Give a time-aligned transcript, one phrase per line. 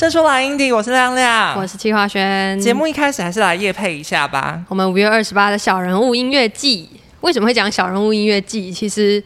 [0.00, 2.58] 生出来 Indy，我是亮亮，我是戚华轩。
[2.58, 4.58] 节目一开始还是来夜配一下吧。
[4.66, 6.88] 我们五月二十八的小人物音乐季，
[7.20, 8.72] 为什么会讲小人物音乐季？
[8.72, 9.22] 其实，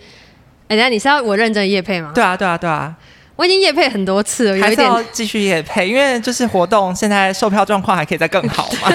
[0.67, 2.11] 哎，那你是要我认真夜配吗？
[2.13, 2.93] 对啊，对啊，对啊，
[3.37, 8.93] 我已经夜配很多次了，有一点继续夜配，因为就是活动现在售票状况还可以再更好嘛。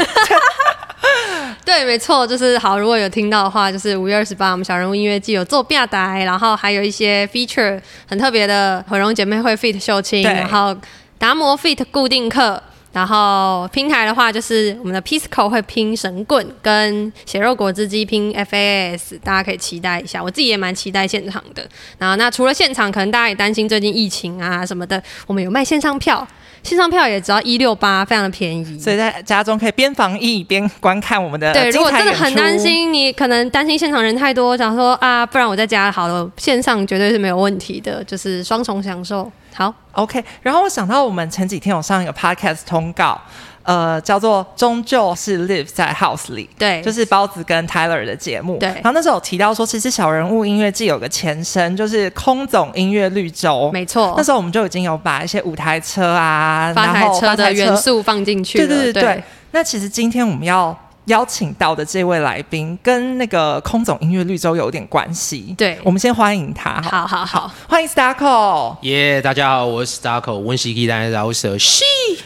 [1.63, 2.77] 对，没错，就是好。
[2.77, 10.75] 如果有听到的话，就是五月二十八，我们小人物音乐季有做表台，然后还有一些 feature 很特别的毁容姐妹会 fit 秀清，然后
[11.19, 12.59] 达摩 fit 固定课，
[12.93, 20.23] 然后拼台的话就是我们的 Pisco 会拼神棍，跟血肉果汁机拼 FAS，大家可以期待一下。
[20.23, 21.67] 我自己也蛮期待现场的。
[21.97, 26.25] 然后那除了现场，可能大家也担心最近疫情啊什么的，我们有卖线上票。
[26.61, 31.53] 线上票也只要一六八，非常的便宜，所以在家中可以边防疫边观看我们的。
[31.53, 39.31] 对，如果真的很担心，你可能担心现场人太多，想说啊，不然我在家好了，线上绝对是没有问题的，就是双重享受。
[39.53, 40.23] 好，OK。
[40.41, 43.19] 然后我想到我们前几天有上一个 Podcast 通告。
[43.63, 48.67] 呃，叫做终究是 live 在 house 里，对，就是包子跟 Tyler 的节目，对。
[48.69, 54.15] 然后那时候有提到说，其实小人物音乐季有个前身，就是空总音乐绿洲，没错。
[54.17, 59.23] 那时候我们就已经有把一些舞台车啊，发台车的元素放进去了，对对对对。
[59.51, 60.75] 那其实今天我们要。
[61.05, 71.83] 邀请到的这位来宾跟那个空总音乐绿洲有点关系，对，我们先欢迎他，好好好，欢迎 Starco，耶，大家好，我是 Starco，温习吉丹饶舌，是，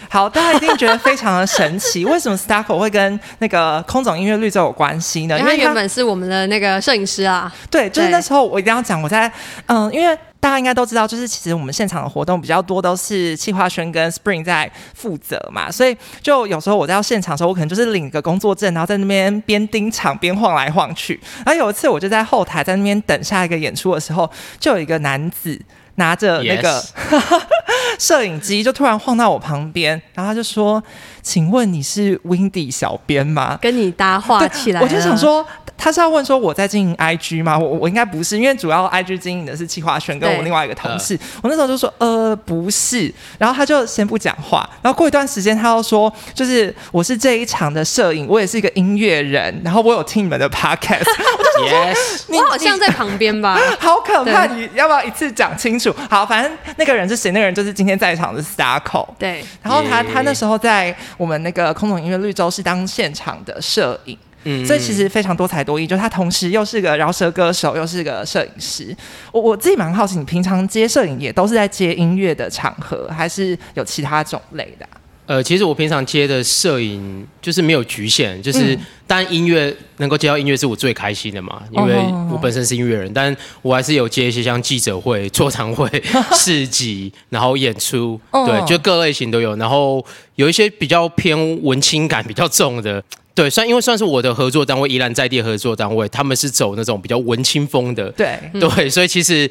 [0.09, 5.39] 好，大家一定觉得非常的神奇， 为什么 Starco 会跟那个空总音乐绿洲有关系呢？
[5.39, 9.31] 因为原本是我们的那个摄影师啊，对，就是那时候我一定要讲，我在，
[9.67, 10.17] 嗯，因为。
[10.43, 21.17] 大家应该都知道，就是其实我们现场的活动比较多，都是气化轩跟 Spring 在负责嘛，所以就有时候我在现场的时候，我可能就是领个工作证，然后在那边边盯场边晃来晃去。
[21.45, 25.57] 然后有一次，我就在后台在那边等下一个演出的时候，就有一个男子
[25.95, 26.83] 拿着那个
[27.99, 30.81] 摄影机，就突然晃到我旁边，然后他就说
[31.21, 35.45] ：“请问你是 Windy 小编吗？”跟你搭话起来，我就想说。
[35.75, 37.57] 他是要问说我在经营 IG 吗？
[37.57, 41.19] 我我应该不是，因为主要 IG 经营的是戚华轩跟我另外一个同事。
[41.41, 44.69] 我那时候就说呃不是，然后他就先不讲话。
[44.81, 49.59] 然后过一段时间，他又说就是我是这一场的摄影，我也是一个音乐人。
[49.65, 51.03] 然后我有听你们的 Podcast，
[51.37, 51.93] 我就说
[52.29, 53.59] 你好像在旁边吧？
[53.79, 54.45] 好可怕！
[54.45, 55.93] 你要不要一次讲清楚？
[56.09, 57.31] 好，反正那个人是谁？
[57.31, 59.05] 那个人就是今天在场的 Starco。
[59.19, 64.17] 对，然后他他那时候在我们那个空总音乐绿洲是当现场的摄影。
[64.45, 68.95] 嗯，所以其实非常多才多艺，就他同时又是个饶舌歌手，又是个摄影师。
[69.33, 74.87] 我我自己蛮好奇，你平常接摄影也都是在接音乐的场合，还是有其他种类的？
[75.25, 81.95] 呃，其实我平常接的摄影就是没有局限，就是当音乐能够接到音乐是我最开心的嘛，因为
[82.29, 85.89] 我本身是音乐人，但我还是有接一些像记者会、座谈会、
[86.35, 89.55] 市集，然后演出，对，就各类型都有。
[89.55, 93.01] 然后有一些比较偏文青感比较重的。
[93.35, 98.11] 对，算因为算是我的合作单位，宜兰在地合作单位，他们是走那种比较文青风的。
[98.11, 99.49] 对对，所以其实，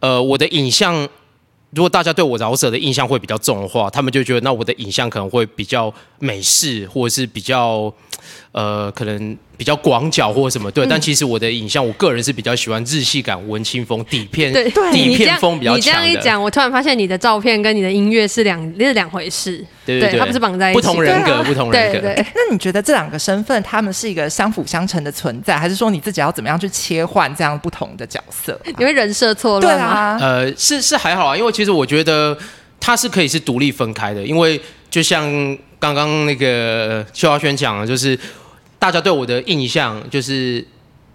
[0.00, 1.08] 呃，我的影像，
[1.72, 7.92] 如果大家对我饶舌的印象会比较重的话，他们就觉得那我的影像可能会比较美式，或者是比较，
[8.52, 9.36] 呃，可能。
[9.60, 14.50] 比较广角或什么对，但其实我的影像，我个人是比较喜欢日系感、文青风、底片、
[14.90, 22.08] 底片风比较强你这样一讲，我突然发现你的照片跟你的音乐是两是两回事，对对，它不是绑在一起，不同人格，不同人格。
[22.34, 28.58] 那你觉得这两个身份，他们是一个相辅相成的存在，还是说你自己要怎么样去切换这样不同的角色？
[28.78, 30.16] 因为人设错乱吗？
[30.18, 32.34] 呃，是是还好啊，因为其实我觉得
[32.80, 34.58] 它是可以是独立分开的，因为
[34.88, 35.30] 就像
[35.78, 38.18] 刚刚那个邱华轩讲的，就是。
[38.80, 40.66] 大家对我的印象就是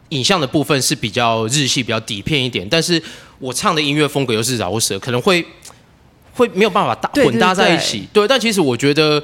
[0.09, 3.01] 影像的部分是比较日系、比较底片一点，但是
[3.39, 5.45] 我唱的音乐风格又是饶舌，可能会
[6.33, 8.07] 会没有办法搭混搭在一起。
[8.13, 9.21] 对，但其实我觉得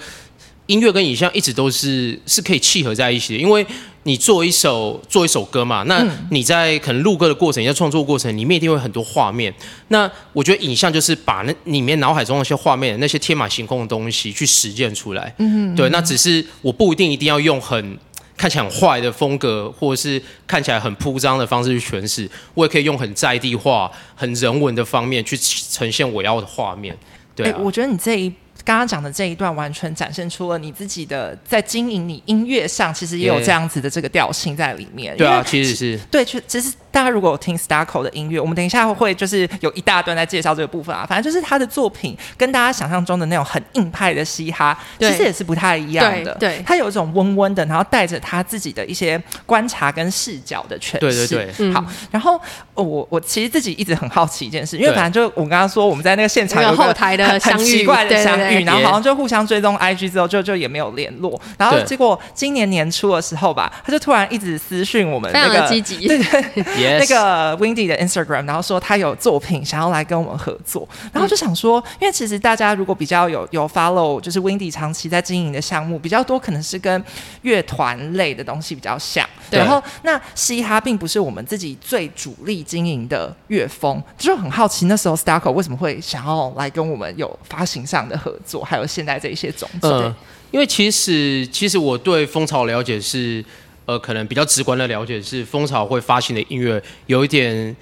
[0.66, 3.66] 音乐跟影像一直都是是可以契合在一起的，因为。
[4.04, 9.54] 你做一首做一首歌嘛，那你在可能录歌的过程，你在创作过程里面一定会很多画面。
[9.90, 15.32] 那我觉得影像就是把那里面脑海中那些画面、那些天马行空的东西去实践出来。
[15.38, 15.88] 嗯，对。
[15.92, 17.96] 那只是我不一定一定要用很
[18.42, 26.98] 看起来很坏的风格，或者是看起来很铺张的方式去诠释，我也可以用很在地化、很人文的方面去呈现我要的画面。
[27.36, 28.34] 对，我觉得你这一。
[28.64, 35.16] 刚刚讲的这一段，完全展现出了你自己的在经营你音乐上，其实也有这样子的这个调性在里面。
[35.18, 41.06] 对啊，其实是对，其实大家如果有听 Starco 的音乐，我们等一下会就是有一大段在介绍这个部分啊。
[41.08, 46.34] 反正就是他的作品跟大家想象中的那种很硬派的嘻哈，其实也是不太一样的。
[46.40, 51.00] 对，他有一种温温的，然后带着他自己的一些观察跟视角的诠释。
[51.00, 51.86] 对对对，好。
[52.12, 52.40] 然后
[52.74, 77.04] 我我其实自己一直很好奇一件事，因为反正就我刚刚说我们在那个现场有后台的很奇怪的相遇，然后好像就互相追踪 IG 之后就就也没有联络，然后结果今年年初的时候吧，他就突然一直私讯我们，那个积极， 对对，那个 Windy 的 Instagram，然后说他有作品想要来跟我们合作，然后就想说，因为其实大家如果比较有有 follow，就是 Windy 长期在经营的项目比较多，可能是跟
[77.44, 90.14] 乐团类的东西比较像，然后那嘻哈并不是我们自己最主力经营的乐风，就很好奇那时候 Starco 为什么会想要来跟我们有发行上的合作，还有现在这一些种子。
[90.52, 93.42] 因为其实，其实我对蜂巢了解是，
[93.86, 97.74] 呃，可能比较直观的了解是，蜂巢会发行的音乐有一点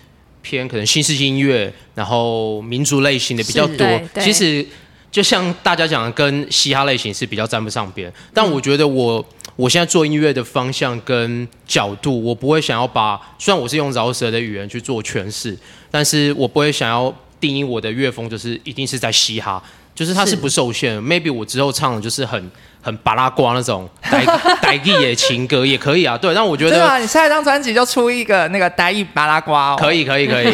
[0.43, 4.01] 偏可能新世纪音乐，然后民族类型的比较多。
[4.21, 4.63] 其实
[5.09, 8.13] 就像大家讲的，跟嘻哈类型是比较沾不上边。
[8.35, 9.25] 但我觉得我
[9.59, 15.57] 我现在做音乐的方向跟角度，我不会想要把，虽然我是用饶舌的语言去做诠释，
[15.91, 19.61] 但是我不会想要定义我的乐风就是一定是在嘻哈。
[19.93, 22.49] 就是它是不受限，maybe 我之后唱的就是很
[22.81, 24.23] 很巴拉瓜那种呆
[24.63, 26.33] 呆意的情歌也可以啊，对。
[26.33, 29.75] 但我觉得，对啊，你下一张专辑就出一个那个呆意巴拉瓜哦。
[29.77, 30.53] 可以可以可以，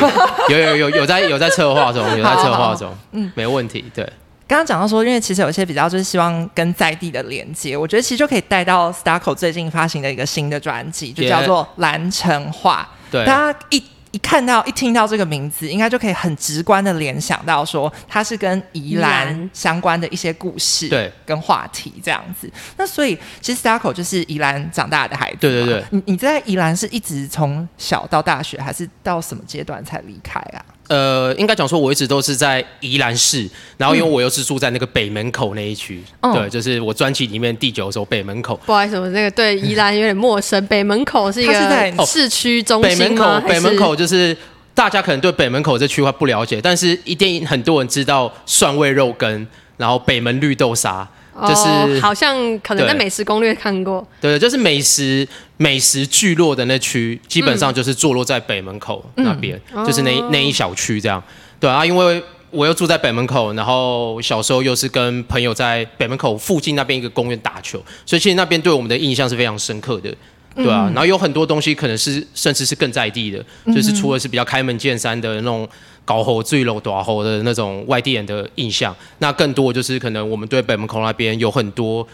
[0.50, 3.86] 有有有有在有在策划中，有在策划中，嗯，没问题。
[3.94, 4.10] 对，
[4.48, 12.88] 刚刚讲到说，因为其实有些比较就是希望跟在地的连接，我觉得其实就可以带到 Starco 最近发行的一个新的专辑，就叫做《蓝城话》。
[13.12, 13.84] 对，大家一。
[14.12, 22.50] 一看到一听到这个名字，应该就可以很直观的联想到说，它是跟宜兰相关的一些故事，对，跟话题这样子。
[22.78, 25.84] 那所以其实 Starco 就是宜兰长大的孩子，对对对。
[25.90, 30.64] 你你在宜兰是一直从小到大学，还是到什么阶段才离开啊？
[30.88, 36.04] 呃，应该讲说，我一直都是在宜兰市，然后因为我又是住在那个北门口那一区，
[36.34, 38.56] 对，就是我专辑里面第九首北门口。
[38.66, 40.66] 不好意思，我那个对宜兰有点陌生。
[40.68, 44.36] 北门口是一个市区中心北门口，北门口就是
[44.74, 49.48] 大家可能对北门口这区块不了解，但是一定很多人知道蒜味肉羹，
[49.78, 51.08] 然后北门绿豆沙。
[51.42, 55.28] 就是好像可能在美食攻略看过，对，就是美食
[55.58, 61.22] 美食聚落的那区，基本上就是坐落在北门口那边，就是那那一小区这样。
[61.60, 70.16] 对啊，因为我又住在北门口，然后小时候又是跟朋友在北门口附近那边一个公园打球，所以其实那边对我们的印象是非常深刻的。
[70.56, 73.44] 对啊，然后有很多东西可能是甚至是更在地的，
[73.74, 75.68] 就是除了是比较开门见山的那种。
[76.06, 82.08] 高吼最楼大吼的那种外地人的印象，那更多就是可能我们对北门口那边有很多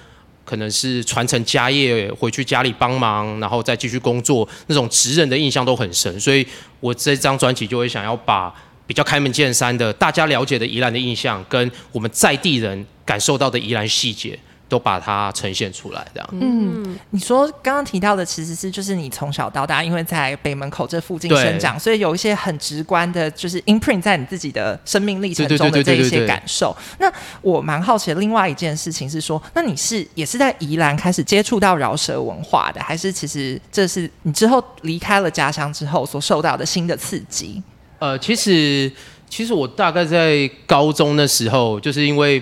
[0.43, 6.45] 可能是传承家业，回去家里帮忙，然后再继续工作，那种职人的印象都很深，所以
[6.79, 8.53] 我这张专辑就会想要把
[8.87, 14.37] 比较开门见山的大家了解的宜兰的印象，跟我们在地人感受到的宜兰细节。
[14.71, 16.29] 都把它呈现出来，这样。
[16.31, 26.73] 嗯，你说刚刚提到的其实是就是你从小到大，因为在北门口这附近生长，所以有一些很直观的，就是 imprint 在你自己的生命历程中的这一些感受。
[26.99, 37.61] 那我蛮好奇的，另外一件事情是说，那你是也是在宜兰开始接触到饶舌文化的，还是其实这是你之后离开了家乡之后所受到的新的刺激？
[37.99, 38.89] 呃，其实
[39.29, 42.41] 其实我大概在高中的时候，就是因为。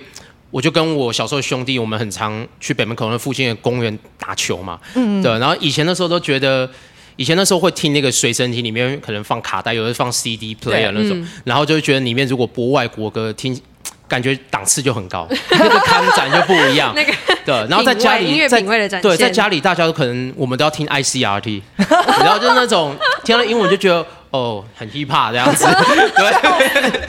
[0.51, 4.79] 我就跟我小时候兄弟，我们很常去北门口那附近的公园打球嘛。
[4.95, 6.69] 嗯对，然后以前的时候都觉得，
[7.17, 13.59] 以前那时候会听那个随身听，里面可能放卡带，有的放 CD player 那种，然后就觉得里面如果播外国歌，听
[14.07, 16.93] 感觉档次就很高， 那个看展就不一样。
[16.95, 17.13] 那个
[17.45, 18.59] 对，然后在家里在
[19.01, 25.63] 对，在家里大家都可能我们都要听 ICRT， 然后就是那种听了英文就觉得哦很 hip hop 这样子，
[26.17, 26.99] 对。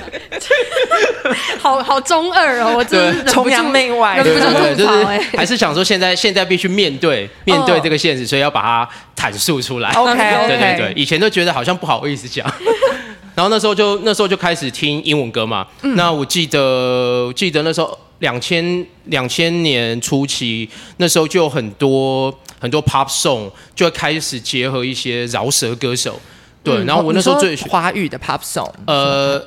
[1.60, 9.90] 好好中二哦，我真的崇洋媚外，对对对，就是还是想说现在现在必须面对面对这个现实，所以要把它阐述出来。
[9.92, 10.16] OK，
[10.48, 12.46] 对对对，以前都觉得好像不好意思讲，
[13.34, 15.66] 然后那时候就那时候就开始听英文歌嘛。
[15.82, 26.20] 那我记得记得那时候两千两千年初期，那时候就有很多很多 pop song 就会开始结合一些饶舌歌手。
[26.62, 29.42] 对，然后我那时候最华语的 pop song，呃。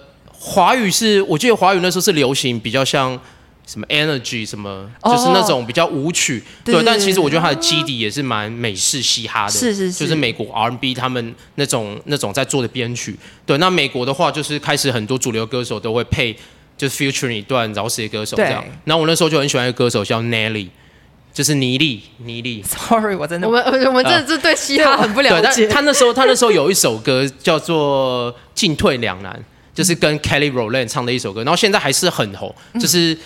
[0.46, 3.18] 华语是，我记得华语那时候是流行比较像
[3.66, 6.44] 什么 Energy 什么，就是那种比较舞曲。
[6.66, 13.18] 对，但其实我觉得它的基底也是蛮美式嘻哈的，是是是，就是美国 R&B 他们那种那种在做的编曲。
[13.46, 16.36] 对，那美国的话就是开始很多主流歌手都会配，
[16.78, 18.62] 就是 featuring 一段饶舌歌手这样。
[18.84, 20.68] 然后我那时候就很喜欢一个歌手叫 Nelly，
[21.34, 22.62] 就是尼利，尼利。
[22.64, 25.70] Sorry，我真的我们我们真的是对嘻哈很不了解。
[25.70, 29.34] 他那时候他那时候有一首歌叫做《进退两难》，
[29.74, 33.18] 就是跟 Kelly Rowland 唱的一首歌，然后现在还是很红，就是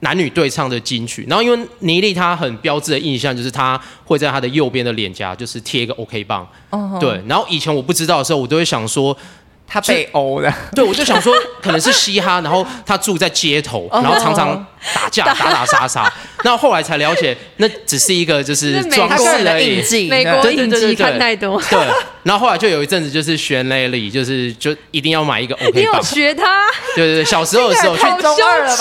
[0.00, 1.26] 男女对唱的金曲。
[1.28, 7.22] 然后因为倪莉她很标志的印象就是她会在她的右边的脸颊就是贴一个 OK 棒，哦对。
[7.26, 9.16] 然后以前我不知道的时候，我都会想说，
[9.66, 16.10] 他被殴了，对我就想说可能是嘻哈，然后他住在街头，然后常常打架打打杀杀。
[16.44, 19.78] 那后来才了解，那只是一个就是装饰而已。
[19.78, 21.78] 印记，美国对影集对对对对看太多，对，
[22.22, 26.02] 然后后来就有一阵子就是学 Lely，就是就一定要买一个你 OK 有棒。
[26.02, 26.66] 学他？
[26.94, 28.76] 对对对，小时候的时候去中二了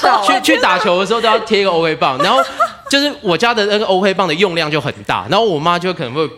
[0.00, 0.22] 吧？
[0.24, 2.40] 去去打球的时候都要贴一个 OK 棒，然后
[2.88, 6.28] 就是我家的那个 OK 棒的用量就很大，然后我妈就可能会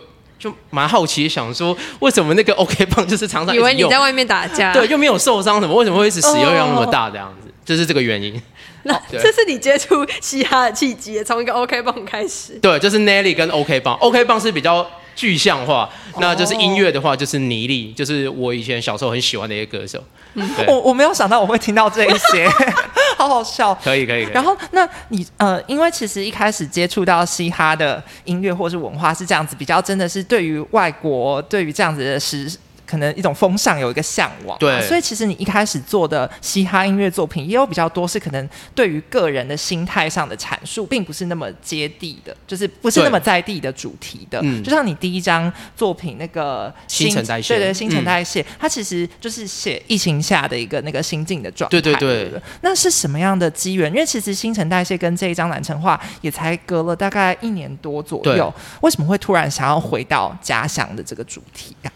[0.41, 4.73] 就蛮好奇，想说为什么那个 OK 棒 就是常常以为你在外面打架？
[4.73, 7.53] 对，又没有受伤什么，为什么会一直使用量那么大这样子？
[7.63, 8.41] 就是这个原因。
[8.83, 12.53] 那对这是你接触嘻哈的契机，从一个 OK 棒开始。
[12.59, 14.83] 对，就是 Nelly 跟 OK 棒，OK 棒是比较
[15.15, 15.87] 具象化，
[16.19, 20.03] 那就是音乐的话就是尼利，就是我以前小时候很喜欢的一些歌手。
[20.33, 22.49] 对，我我没有想到我会听到这一些，
[23.27, 23.73] 好好笑。
[23.83, 24.33] 可以可以可以。
[24.33, 32.51] 然后，那你呃，因为其实一开始接触到嘻哈的音乐或是文化是这样子，比较真的是对于外国对于这样子的时
[32.91, 44.41] 可能一种风尚有一个向往嘛，对所以其实你一开始做的嘻哈音乐作品也有比较多是可能对于个人的心态上的阐述，并不是那么接地的，就是不是那么在地的主题的。
[44.43, 51.79] 嗯就像你第一张作品那个新陈代谢对对，新陈嗯代谢，它其实就是写疫情下的一个那个心境的状态。
[51.79, 53.89] 对对对不那是什么样的机缘？
[53.91, 61.91] 因为其实新陈代谢跟这一张蓝城画也才隔了大概一年多左右，为什么会突然想要回到家乡的这个主题啊？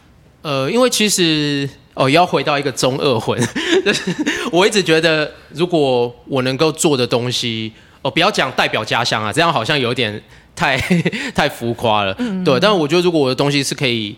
[0.45, 3.35] 呃，因为其实哦，要回到一个中二魂，
[3.83, 4.15] 就是
[4.51, 7.73] 我一直觉得，如果我能够做的东西，
[8.03, 10.21] 哦，不要讲代表家乡啊，这样好像有点
[10.55, 10.77] 太
[11.33, 12.15] 太浮夸了。
[12.45, 14.15] 对，但我觉得如果我的东西是可以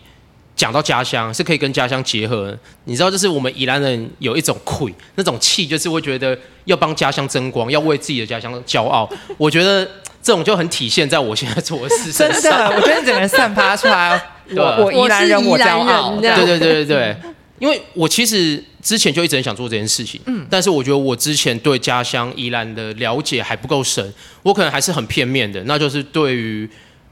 [0.54, 9.08] 讲到家乡，是可以跟家乡结合的，你知道，就是我们宜兰人有一种愧，那种气，就是会觉得要帮家乡争光，要为自己的家乡骄傲。
[9.38, 9.82] 我觉得
[10.22, 12.68] 这种就很体现在我现在做的事真身上。
[12.68, 14.20] 的，我觉得你整个人散发出来，
[14.56, 16.16] 我我宜兰人，我骄傲。
[16.20, 17.16] 对对对对对，
[17.58, 24.12] 因为我其实之前就一直很想做这件事情，嗯，但是我觉得我之前对家乡宜兰的了解还不够深，
[24.42, 26.68] 我可能还是很片面的，那就是对于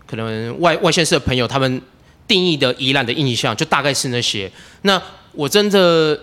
[0.07, 1.83] 可能外外县市的朋友他们
[2.29, 4.51] 定义的宜兰的印象，就大概是那些。
[4.83, 5.01] 那
[5.33, 6.19] 我真的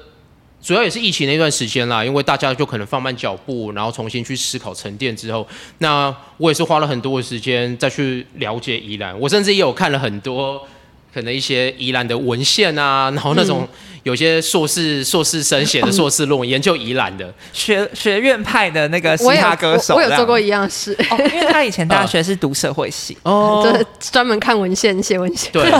[0.62, 5.46] 主要也是疫情那段时间啦，因为大家就可能放慢脚步，然后重新去思考沉淀之后，
[5.79, 10.65] 那我也是花了很多的时间再去了解宜兰，我甚至也有看了很多。
[11.13, 13.67] 可能一些宜兰的文献啊， 然后那种
[14.03, 25.51] 有些硕士硕士生写的 硕士论文，研究宜兰的，学学院派的那个嘻哈歌手，我，我有做过一样事，哦，因为他以前大学 是读社会系，哦就是专门看文献、写文献。
[25.51, 25.72] 对，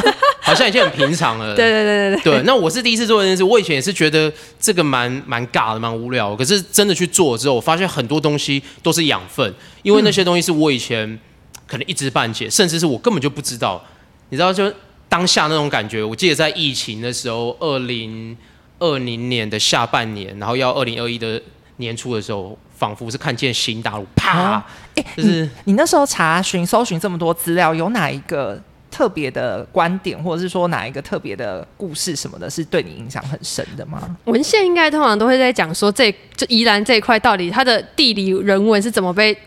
[0.42, 1.56] 好像已经很平常了。
[1.56, 2.34] 对对对对对。
[2.40, 6.38] 对，那我是第一次做这件事，我以前也是觉得这个蛮蛮尬的，蛮无聊的。
[6.38, 11.20] 可是真的去做之后，我发现很多东西都是养分，因为那些东西是我以前
[11.68, 13.84] 可能一知半解，甚至是我根本就不知道。
[14.30, 14.72] 你知道，就
[15.14, 18.36] 当下那种感觉，我记得在疫情的时候，二零
[18.80, 21.40] 二零年的下半年，然后要二零二一的
[21.78, 24.64] 年初的时候，仿佛是看见新大陆，啪，哦
[24.96, 34.18] 哎就是你那时候查询、搜寻这么多资料，有哪一个特别的观点，或者是说哪一个特别的故事什么的，是对你影响很深的吗？
[34.26, 39.38] 文献应该通常都会在讲说这这宜兰这一块到底它的地理人文是怎么被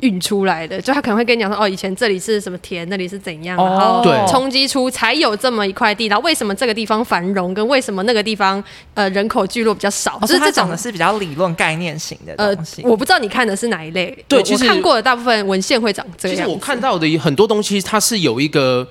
[0.00, 8.62] 运出来的，就他可能会跟你讲说哦，以前这里是什么田，那里是怎样，哦然后对冲击出才有这么一块地，然后为什么这个地方繁荣，跟为什么那个地方
[8.94, 10.76] 呃人口聚落比较少，哦，就这种就是是他讲的。
[10.76, 16.36] 是比较理论概念型的呃东西。，我不知道你看的是哪一类，我对其实我看过的大部分文献会长这样。
[16.36, 18.86] 其实我看到的很多东西，它是有一个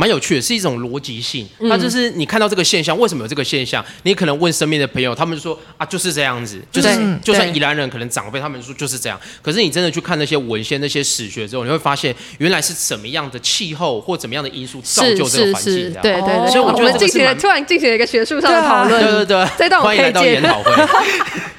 [0.00, 1.46] 蛮有趣的，是一种逻辑性。
[1.58, 3.84] 那就是你看到这个现象，为什么有这个现象？
[4.04, 9.20] 你可能问身边的朋友，他们就说啊，就是这样子，就是对就算宜兰人可能长辈他们说就是这样。
[9.42, 16.02] 可是你真的去看那些文献、那些史学之后，你会发现原来是怎么样的气候或怎么样的因素造就这个是环境是，这样。
[16.02, 20.72] 对对所以我觉得们进行了这是突然进行了一个学术上的讨论，对对对，这段我欢迎来到可以接研讨会，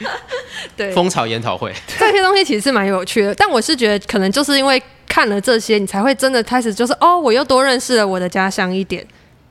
[0.76, 1.72] 对，蜂巢研讨会。
[2.00, 4.82] 这些东西其实是蛮有趣的，但我是觉得可能就是因为
[5.12, 9.06] 看了这些，你才会真的开始就是哦，我又多认识了我的家乡一点。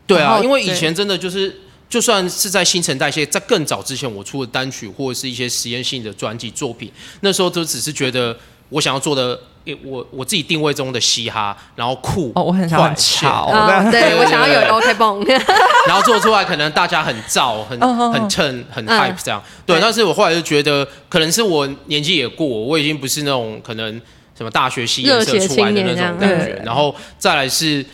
[0.06, 1.54] 对啊，因为以前真的就是，
[1.88, 6.90] 就算是在新陈代谢，在更早之前，我出的单曲或者是一些实验性的专辑作品，
[7.20, 8.34] 那时候都只是觉得
[8.70, 9.38] 我想要做的，
[9.84, 14.62] 我我自己定位中的嘻哈，然后酷，哦，我很想快很潮啊，的，对对我想要有对。
[14.62, 15.24] 对 OK 蹦，
[15.86, 17.78] 然后做出来可能大家很 燥、很
[18.12, 19.42] 很蹭、很嗯 hype 这样。
[19.66, 19.80] 对，对。
[19.80, 24.00] 但是我后来就觉得，可能是我年纪也过，我已经不是那种可能
[24.40, 27.84] 什么大学系颜色出来的那种感觉，然后再来是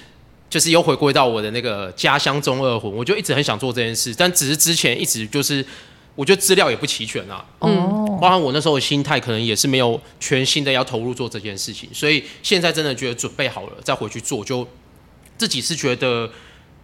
[0.48, 5.66] 就是又回归到我的那个家乡中二魂，我就一直很想做这件事，但只是之前一直就是
[6.14, 7.76] 我觉得资料也不齐全啊，嗯，
[8.20, 14.68] 包含我那时候的心态可能也是没有全新的要投入做这件事情，所以现在真的觉得准备好了再回去做，就
[15.36, 16.30] 自己是觉得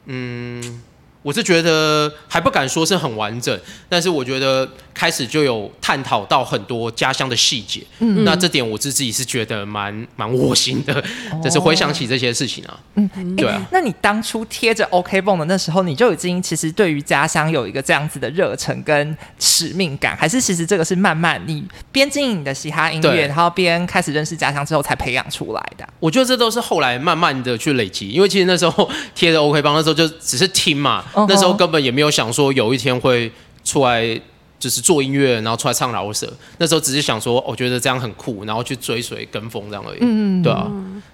[0.07, 0.83] 嗯。
[1.25, 3.57] 我是觉得还不敢说是很完整，
[3.89, 4.69] 但是我觉得
[5.03, 11.03] 开始就有探讨到很多家乡的细节，嗯，那这点我自己是觉得蛮蛮窝心的，
[11.43, 13.61] 就是回想起这些事情啊，嗯，对啊。
[13.73, 25.85] 那你当初贴着 OK 泵的那时候，你就已经其实对于家乡有一个这样子的热忱跟使命感，还是其实这个是慢慢你边经营你的嘻哈音乐，然后边开始认识家乡之后才培养出来的？
[25.99, 31.05] 我觉得这都是后来慢慢的去累积，因为其实那时候贴着 OK 泵那时候就只是听嘛。
[31.27, 33.33] 那时候根本也没有想说有一天会
[33.65, 34.21] 出来
[34.63, 36.33] 就是做音乐，然后出来唱饶舌。
[36.59, 39.99] 那时候只是想说，我觉得这样很酷，然后去追随跟风这样而已。
[40.03, 40.71] 嗯对啊，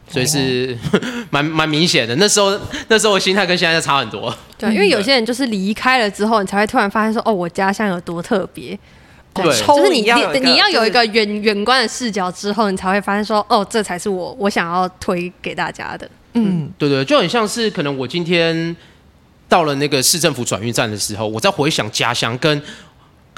[0.06, 0.76] 所以是
[1.30, 2.14] 蛮蛮明显的。
[2.16, 4.36] 那时候那时候我心态跟现在差很多。
[4.58, 8.78] 对，因为有些人就是离开了之后，你才会突然发现说，哦，我家乡有多特别。
[9.32, 16.06] 对，就是你你你要有一个远远观的视角之后，你才会发现说，哦，这才是我我想要推给大家的。
[16.34, 18.76] 嗯，对对，就很像是可能我今天。
[19.50, 22.62] 到了那个市政府转运站的时候，我在回想家乡，跟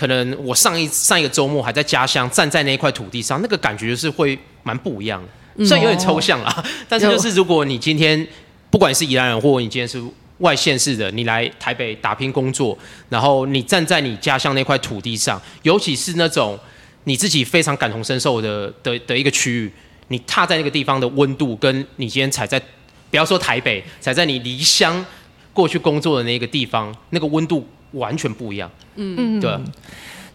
[0.01, 5.67] 可能我上一上一个周末还在家乡站在那一块土地上，那个感觉是会蛮不一样的。
[5.67, 8.27] 虽然有点抽象 啦，但是就是如果你今天
[8.71, 10.03] 不管是宜兰人，或你今天是
[10.39, 12.79] 外县市的，你来台北打拼工作，
[13.11, 16.59] 然后你站在你家乡那块土地上，尤其是那种
[17.05, 19.73] 你自己非常感同身受的的的一个区域，
[20.09, 22.59] 你踏在那个地方的温度，跟你今天踩在
[23.11, 25.05] 不要说台北，踩在你离乡。
[25.53, 28.71] 过去工作的那个地方，那个温度完全不一样。
[28.97, 29.59] 嗯嗯，对。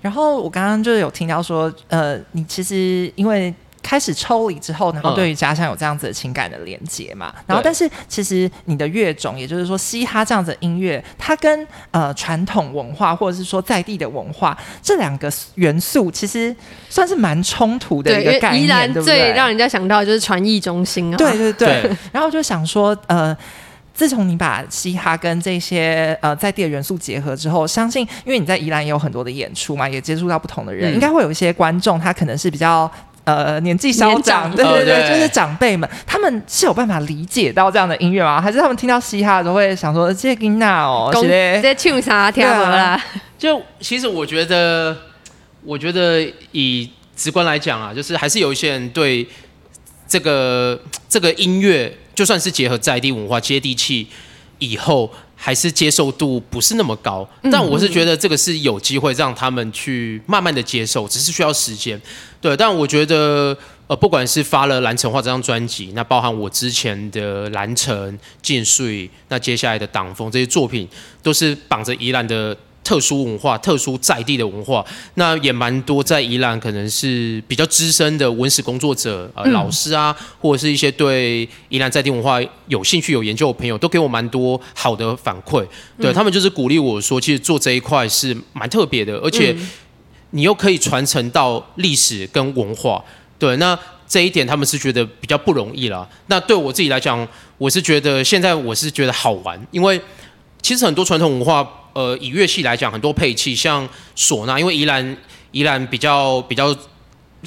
[0.02, 7.34] 然后我刚刚就是有听到说，呃，你其实因为开始抽离之后，然后对于家乡有这样子的情感的连接嘛。
[7.48, 16.56] 然后，但是其实你的乐种，也就是说嘻哈这样子的音乐，它跟呃传统文化或者是说在地的文化这两个元素，其实
[16.88, 19.18] 算是蛮冲突的一个概念，对不对？
[19.20, 21.18] 最让人家想到就是传艺中心啊。
[21.18, 21.90] 对对对。
[22.12, 23.36] 然后就想说，呃。
[23.96, 32.92] 自从你把嘻哈跟这些呃在地的元素结合之后，相信因为你在宜兰也有很多的演出嘛，也接触到不同的人，应该会有一些观众，他可能是比较
[33.24, 38.42] 呃年纪稍长，对对对，就是长辈们，他们是有办法理解到这样的音乐吗？
[38.42, 43.02] 还是他们听到嘻哈都会想说这音娜哦，直接唱啥听不啦？
[43.38, 44.94] 就其实我觉得，
[45.64, 49.26] 我觉得以直观来讲啊，就是还是有一些人对
[50.06, 50.78] 这个
[51.08, 51.98] 这个音乐。
[52.16, 54.08] 就算是结合在地文化、接地气
[54.60, 57.28] 以后，还是接受度不是那么高。
[57.52, 62.02] 但我是觉得这个是有机会让他们去慢慢的接受，只是需要时间。
[62.40, 63.56] 对，但我觉得
[63.88, 70.88] 呃，不管是发了《蓝城话》这张专辑，那包含我之前的《蓝城》《进水》，那接下来的《党风》这些作品，
[71.22, 72.56] 都是绑着宜兰的。
[72.86, 76.06] 特殊文化、特殊在地的文化，那也蛮多。
[76.06, 85.66] 在宜兰，可能是比较资深的文史工作者、呃老师啊，或者是一些对宜兰在地文化有兴趣、有研究的朋友，都给我蛮多好的反馈。
[86.00, 89.56] 对他们就是鼓励我说，其实做这一块是蛮特别的，而且
[90.30, 93.04] 你又可以传承到历史跟文化。
[93.40, 93.76] 对，那
[94.08, 96.08] 这一点他们是觉得比较不容易了。
[96.28, 100.00] 那对我自己来讲，我是觉得现在我是觉得好玩，因为
[100.62, 101.68] 其实很多传统文化。
[101.96, 105.18] 呃，以乐器来讲，很多配器像唢呐，因为宜兰
[105.52, 106.76] 宜兰比较比较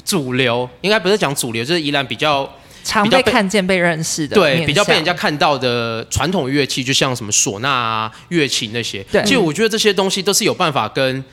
[0.03, 2.51] 主流，应该不是讲主流，就是宜兰比较
[2.83, 9.03] 常被看见、被认识的，对，比较被人家看到的传统乐器，就像什么唢呐啊、乐器那些。
[9.11, 11.23] 对，其实我觉得这些东西都是有办法跟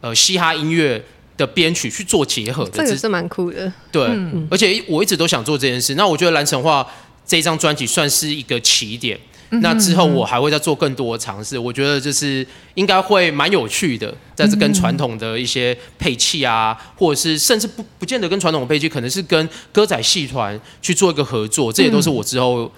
[0.00, 1.00] 呃嘻哈音乐
[1.36, 3.72] 的编曲去做结合的，这个是蛮酷的。
[3.92, 4.08] 对，
[4.50, 5.94] 而且我一直都想做这件事。
[5.94, 6.84] 那我觉得蓝城话
[7.24, 9.16] 这张专辑算是一个起点。
[9.50, 22.70] 那之后我还会再做更多的尝试，我觉得就是应该会蛮有趣的，在这跟传统的一些配器啊，或者是甚至不不见得跟传统的配器，可能是跟歌仔戏团去做一个合作，这也都是我之后。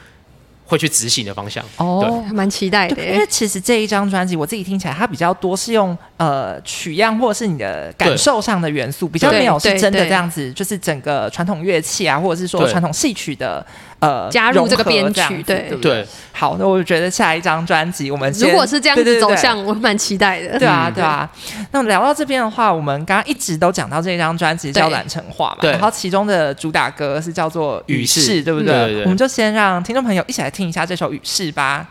[0.68, 3.00] 会去执行的方向哦，蛮期待的。
[3.00, 13.64] 因为其实这一张专辑，我自己听起来，它比较多是用呃取样或者是你的感受上的元素，比较没有是真的这样子，就是整个传统乐器啊，或者是说传统戏曲的
[14.00, 16.06] 呃加入这个编曲，对对。
[16.32, 20.58] 好，那我觉得下一张专辑，我们如果是这样子走向，我蛮期待的。
[20.58, 21.28] 对啊，对啊。
[21.70, 29.02] 那聊到这边的话，我们刚刚一直都讲到这张专辑叫《染成画》嘛，然后其中的主打歌是叫做《雨势》，对不对？
[29.04, 31.86] 我们就先让听众朋友一起来听一下这首《雨势》吧。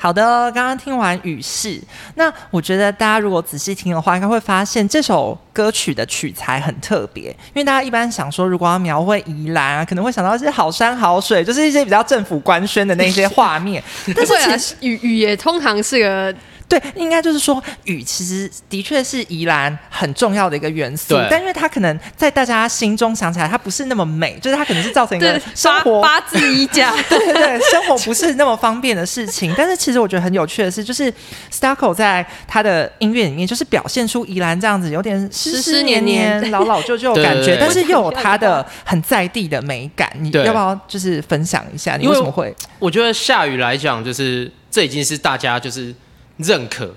[0.00, 1.82] 好的，刚刚听完雨势，
[2.14, 7.24] 那我觉得大家如果仔细听的话，应该会发现这首歌曲的取材很特别。
[7.24, 13.82] 因为大家一般想说，如果要描绘宜兰啊，可能会想到一些好山好水，就是一些比较政府官宣的那些画面。
[14.14, 16.32] 但是其实雨雨也通常是个。
[16.68, 29.54] 对，应该就是说，雨其实的确是宜兰很重要的一个元素，但因为它可能在大家心中想起来，它不是那么美，就是它可能是造成一个生活八字衣架， 对对对，生活不是那么方便的事情。
[29.56, 31.10] 但是其实我觉得很有趣的是，就是
[31.50, 40.10] Starco 在他的音乐里面，就是表现出宜兰这样子有点湿湿黏黏、老老旧旧的感觉，但是又有它的很在地的美感。
[40.20, 41.96] 你要不要就是分享一下？
[41.96, 42.54] 你为什么会？
[42.78, 45.94] 我觉得下雨来讲，就是这已经是大家就是。
[46.38, 46.92] 认可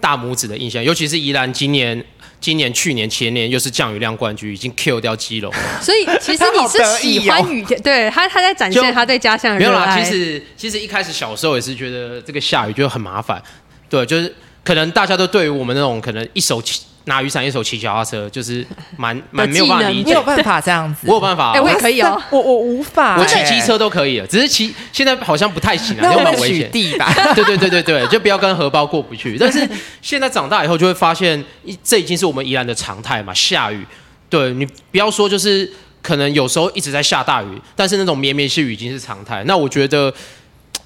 [0.00, 2.04] 大拇指的印象，尤其是宜兰今年、
[2.40, 5.52] 今年、去年、前年又是降雨量冠军，已经 Q 掉基隆。
[5.80, 9.98] 所以其实你是喜欢雨天，对他他在展现他对家乡的没有啦。
[9.98, 13.42] 其实其实一开始小时候也是觉得这个下雨就很麻烦，
[13.88, 16.60] 对，就是可能大家都对于我们那种可能一手
[17.04, 20.04] 拿雨伞一手骑脚踏车，就是蛮蛮没有办法理解。
[20.04, 21.06] 你有办法这样子？
[21.06, 22.18] 我有办法，哎，我也可以哦。
[22.30, 26.70] 我我无法，我骑机车都可以了，只是骑现在好像不太行了，有点危险。
[26.70, 27.12] 地吧？
[27.34, 29.36] 对对对对对，就不要跟荷包过不去。
[29.38, 29.68] 但是
[30.00, 31.44] 现在长大以后就会发现，
[31.82, 33.34] 这已经是我们宜兰的常态嘛。
[33.34, 33.84] 下雨，
[34.30, 39.44] 对你不要说就是可能有时候一直在下大雨，但是那种绵绵细雨已经是常态。
[39.44, 40.10] 那我觉得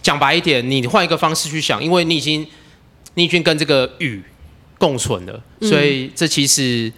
[0.02, 2.44] 讲白一点，你换一个方式去想，因为你已经
[3.14, 4.20] 你已经跟这个雨。
[4.78, 6.90] 共存的，所以这其实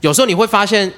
[0.00, 0.90] 有时候你会发现，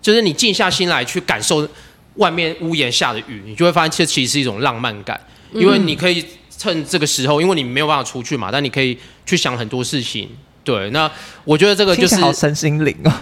[0.00, 1.68] 就是你静下心来去感受
[2.14, 5.20] 外面屋檐下的雨，你就会发现这其实是一种浪漫感，
[5.52, 6.24] 因为你可以
[6.56, 10.28] 趁这个时候，因为你没有办法出去嘛，但你可以去想很多事情。
[10.64, 11.10] 对，那
[11.44, 13.12] 我觉得这个就是好身心灵哦。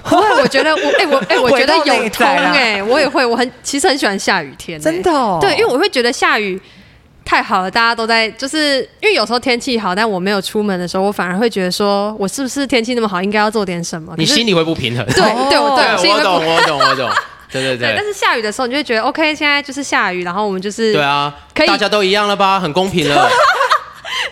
[0.42, 5.38] 我觉得 我哎我哎我觉得有通哎，我也会，我很其实很喜欢下雨天，真的。
[5.40, 6.60] 对，因为我会觉得下雨。
[7.26, 14.14] 太好了，大家都在，就是因为有时候天气好，但我没有出门的时候，我反而会觉得说，我是不是天气那么好，应该要做点什么？
[14.16, 15.04] 你心里会不平衡？
[15.06, 15.14] 对
[15.50, 17.10] 对，我对， 我懂，我懂，我懂。
[17.50, 17.94] 对对对。
[17.96, 22.60] 但是下雨的时候，你就会觉得 OK，现在就是下雨，然后我们就是对啊，可以大家都一样了吧？
[22.60, 23.14] 很公平了。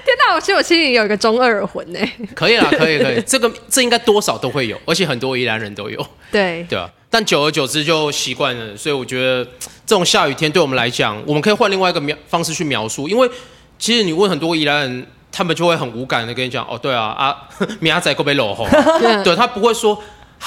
[0.05, 1.99] 天哪，我其实我心里有一个中二魂呢。
[2.35, 6.07] 可以啦，可以可以，这个这应该多少都会有，而且很多宜兰人都有。
[6.31, 6.89] 对对啊。
[7.15, 9.45] 但久而久之就习惯了，所以我觉得
[9.87, 13.31] 这种下雨天对我们来讲，我们可以换另外一个描方式去描述，因为
[13.79, 17.37] 其实你问很多宜兰人，他们就会很无感的跟你讲，哦，对啊啊，
[17.79, 18.67] 明仔够被落后，
[19.23, 19.97] 对他不会说。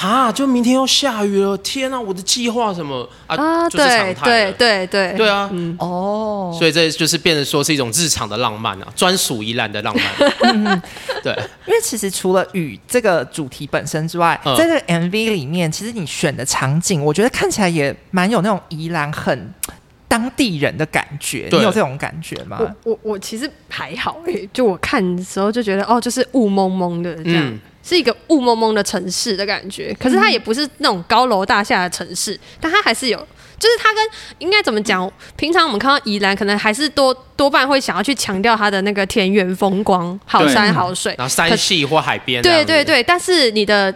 [0.00, 0.30] 啊！
[0.30, 2.00] 就明天要下雨了，天啊！
[2.00, 3.68] 我的计划什么啊？
[3.68, 5.50] 就是常态对对对对啊！
[5.78, 10.82] 哦，所以这就是变成说是一种日常的浪漫啊，专属宜兰的浪漫。
[11.22, 11.32] 对，
[11.66, 19.52] 因为其实除了雨这个主题本身之外，在这个 MV 里面，其实你选的场景，我觉得看起来也蛮有那种宜兰很
[20.06, 21.48] 当地人的感觉。
[21.50, 22.58] 你有这种感觉吗？
[22.60, 27.58] 我我我其实还好诶，就我看的时候就觉得哦，就是雾蒙蒙的这样。
[27.88, 33.16] 是一个雾蒙蒙的城市的感觉，可是它也不是那种高楼大厦的城市，但它还是有，
[33.58, 34.06] 就是它跟
[34.40, 35.10] 应该怎么讲？
[35.36, 42.42] 平常我们看到宜兰，可能还是多多半会想要去强调它的那个田园风光、好山好水，然后山系或海边。
[42.42, 43.94] 对对对，但是你的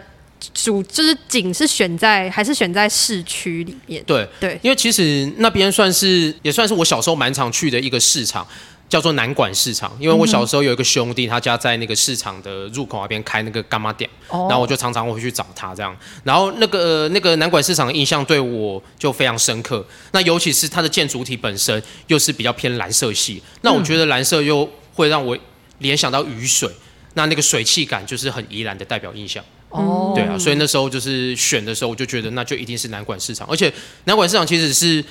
[0.55, 4.03] 主就是景是选在还是选在市区里面？
[4.05, 8.47] 对对，因为其实那边算是也算是我小时候蛮常去的一个市场。
[8.89, 15.97] 叫做南管市场，因为我小时候有一个兄弟，他家在那个市场的入口那边开那个干妈店，然后我就常常会去找他这样。
[16.23, 25.35] 然后那个那个南管市场的印象对我就非常深刻，那尤其是它的建筑体本身又是比较偏蓝色系，那我觉得蓝色又会让我
[25.79, 26.69] 联想到雨水，
[27.15, 29.43] 那那个水汽感就是很宜兰的代表印象。
[29.69, 35.03] 哦，对啊，所以那时候就是选的时候，我就觉得那就一定是南管市场，而且南管市场其实是。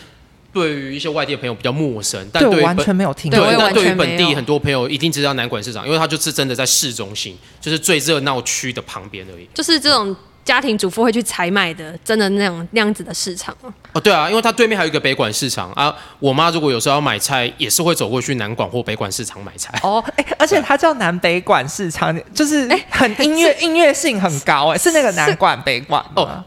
[0.52, 3.40] 对于一些外地的朋友比较陌生，但对完全没有听过。
[3.40, 9.48] 对，但对于本地很多朋友一定知道南管市场，因为它就是真的在市中心，就是最热闹区的旁边而已。
[9.54, 13.56] 就是这种家庭主妇会去采买的，真的那种那样子的市场
[13.92, 15.94] 哦，对啊，因为它对面还有一个北管市场啊。
[16.18, 19.72] 我妈如果有时候要买菜，也是会走过去南管或北管市场买菜。
[19.82, 26.44] 哦，哎，而且它叫南北管市场，就是很音乐音乐性很高哎，是那个南管北管哦。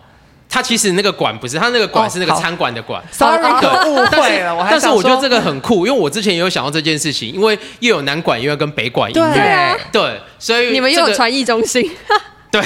[0.55, 3.03] 它其实那个馆不是，他那个馆是那个餐馆的馆。
[3.11, 3.43] Sorry，
[3.91, 4.65] 误会了。
[4.71, 11.91] 但是我觉得这个很酷，因为我之前也有想到这件事情，因为又有南馆，又要跟北馆音乐，对，所以你们又有传艺中心，
[12.49, 12.63] 对，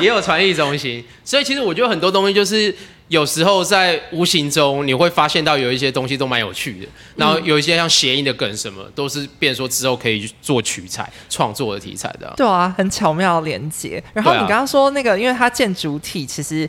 [0.00, 1.04] 也有传艺中心。
[1.26, 2.74] 所以其实我觉得很多东西就是
[3.08, 12.32] 有时候在无形中你会发现到有一些东西都蛮有趣的，然后有一些像谐音的梗什么，都是变说之后可以做取材创作的题材的。
[12.34, 14.02] 对啊，很巧妙连接。
[14.14, 16.66] 然后你刚刚说那个，因为它建筑体其实。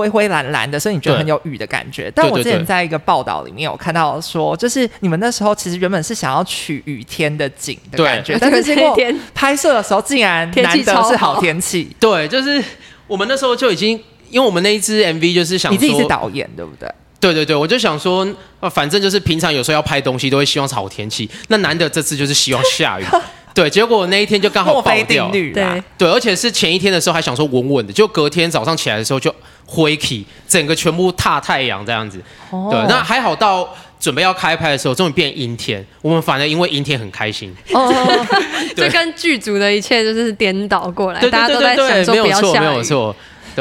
[0.00, 2.10] 灰灰蓝蓝的，所以你觉得很有雨的感觉。
[2.14, 8.96] 但我之前在一个报道里面有看到说，就是你们那时候其实原本是想要取雨天的景的感觉，但 是结果
[9.34, 11.90] 拍摄的时候竟然难得是好天气。
[12.00, 12.62] 对，就是
[13.06, 16.90] 我们那时候就已经，因为我们那一支 MV 就是想你自己是导演对不对？
[17.20, 18.26] 对对对，我就想说，
[18.72, 23.04] 反正就是平常有时候要拍东西都会希望是好天气，那难得这次就是希望下雨。
[23.52, 25.28] 对，结果那一天就刚好爆掉。
[25.30, 25.52] 对
[25.98, 29.34] 对，而且是前一天的时候还想说稳稳的，就隔天早上起来的时候就
[29.66, 32.20] 灰起，整个全部踏太阳这样子。
[32.50, 33.68] 对，那还好到
[33.98, 37.54] 准备要开拍的时候，终于变阴天，我们反而因为阴天很开心。
[37.72, 37.92] 哦，
[38.76, 42.66] 就跟剧组的一切就是颠倒过来，大家都在想说不要下雨。
[42.66, 43.14] 没有错。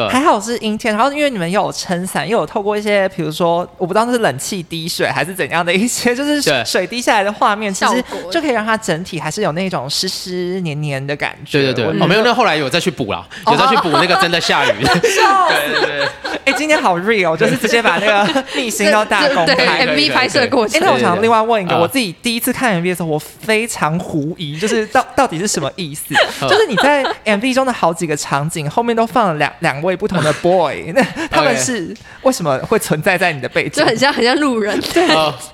[0.10, 11.62] 还好是阴天，然后因为你们又有撑伞，又有透过一些，比如说我不知道那是冷气滴水还是怎样的一些，就是水滴下来的画面，其实就可以让它整体还是有那种湿湿黏黏的感觉。
[11.62, 14.84] 对对对，哦没有，那后来有再去补了，有再去补那个真的下雨。
[14.84, 16.08] 对对对，
[16.46, 19.86] 哎，今天好 real， 就是直接把那个逆行都大公开。
[19.86, 20.80] MV 拍摄过程。
[20.82, 26.14] 那我想另外问一个，我自己第一次看 MV 的时候，我非常狐疑，就是到 到底是什么意思？
[26.42, 30.92] 就是你在 MV 中的好几个场景后面都放了两两位不同的 boy。
[30.94, 33.72] 那他们是为什么会存在在你的背景？
[33.82, 35.08] 就很像很像路人，对，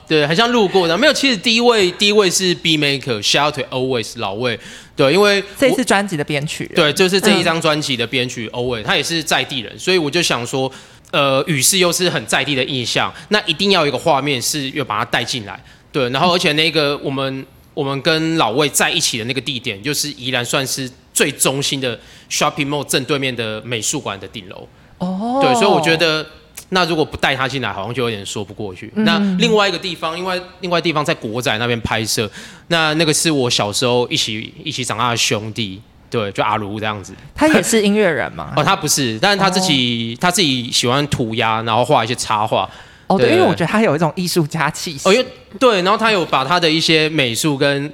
[0.08, 0.98] 对，很像路过的。
[0.98, 4.60] 没有，其实第一位第一位是 B Maker，Shout Always 老魏，
[4.96, 10.72] 对，因为这次专辑的编曲，对，就是这一张专辑的编曲 Always，他也是在地人，所以我就想说，
[11.12, 15.62] 呃，雨势又是很在地的印象，那一定要有一个画面是要把它带进来，
[15.92, 21.98] 对，然后而且那个我们我们跟老魏在一起的那个地点，就是依然算是最中心的
[22.30, 24.68] Shopping Mall 正对面的美术馆的顶楼。
[24.98, 26.26] 哦，对，所以我觉得，
[26.70, 28.92] 那如果不带他进来，好像就有点说不过去。
[28.96, 32.30] 那另外一个地方，因为另外地方在国仔那边拍摄，
[32.68, 37.14] 那那个是我小时候一起一起长大的兄弟，对，就阿如这样子。
[37.34, 38.54] 他也是音乐人嘛？
[38.58, 42.70] 哦，他不是，但是他自己他自己喜欢涂鸦，然后画一些插画。
[43.08, 45.08] 哦，对，因为我觉得他有一种艺术家气息。
[45.08, 45.26] 哦，因为
[45.60, 47.90] 对，然后他有把他的一些美术跟。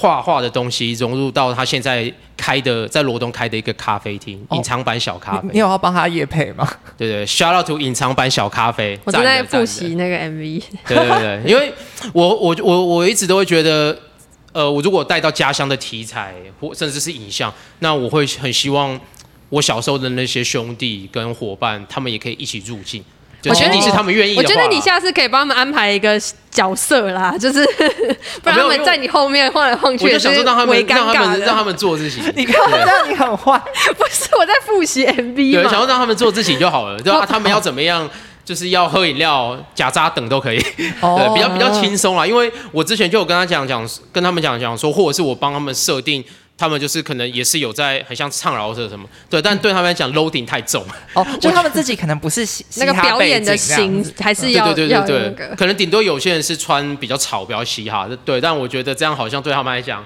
[0.00, 5.48] 画画的东西融入到他现在开的在罗东开的一个咖啡厅，隐藏版小咖啡。
[5.52, 6.66] 你有要帮他夜配吗？
[6.96, 8.98] 对对，shout out to 隐藏版小咖啡。
[9.04, 10.62] 我正在复习那个 MV。
[10.88, 11.70] 对对对，因为
[12.14, 13.94] 我我我我一直都会觉得，
[14.52, 18.98] 呃，我如果带到家乡的题材或甚至是影像，那我会很希望
[19.50, 23.04] 我小时候的那些兄弟跟伙伴，他们也可以一起入境。
[23.48, 24.36] 我觉得你是他们愿意。
[24.36, 27.64] 我觉得你下次可以帮他们安排一个角色啦， 就是
[28.42, 32.20] 不然他们在你后面晃来晃去，我就想说让他们让他们让他们做自己。
[32.36, 33.58] 你看这样你很坏，
[33.96, 37.24] 不是我在复习 MV 对，想要让他们做自己就好了，对吧？
[37.26, 38.08] 他们要怎么样，
[38.44, 42.26] 就是要喝饮料、假扎等都可以，对，比较比较轻松啦。
[42.26, 46.22] 因为我之前就有跟他讲讲，跟他们讲讲说，或者是我帮他们设定。
[46.60, 50.84] 他们就是可能也是有在很像唱饶舌什么，对，但对他们来讲 loading 太重。
[51.14, 52.46] 哦， 就他们自己可能不是
[52.76, 60.04] 那个表演的型，还是要对对对对，可能顶多有些人是穿比较潮、比较嘻哈的，对，但我觉得这样好像对他们来讲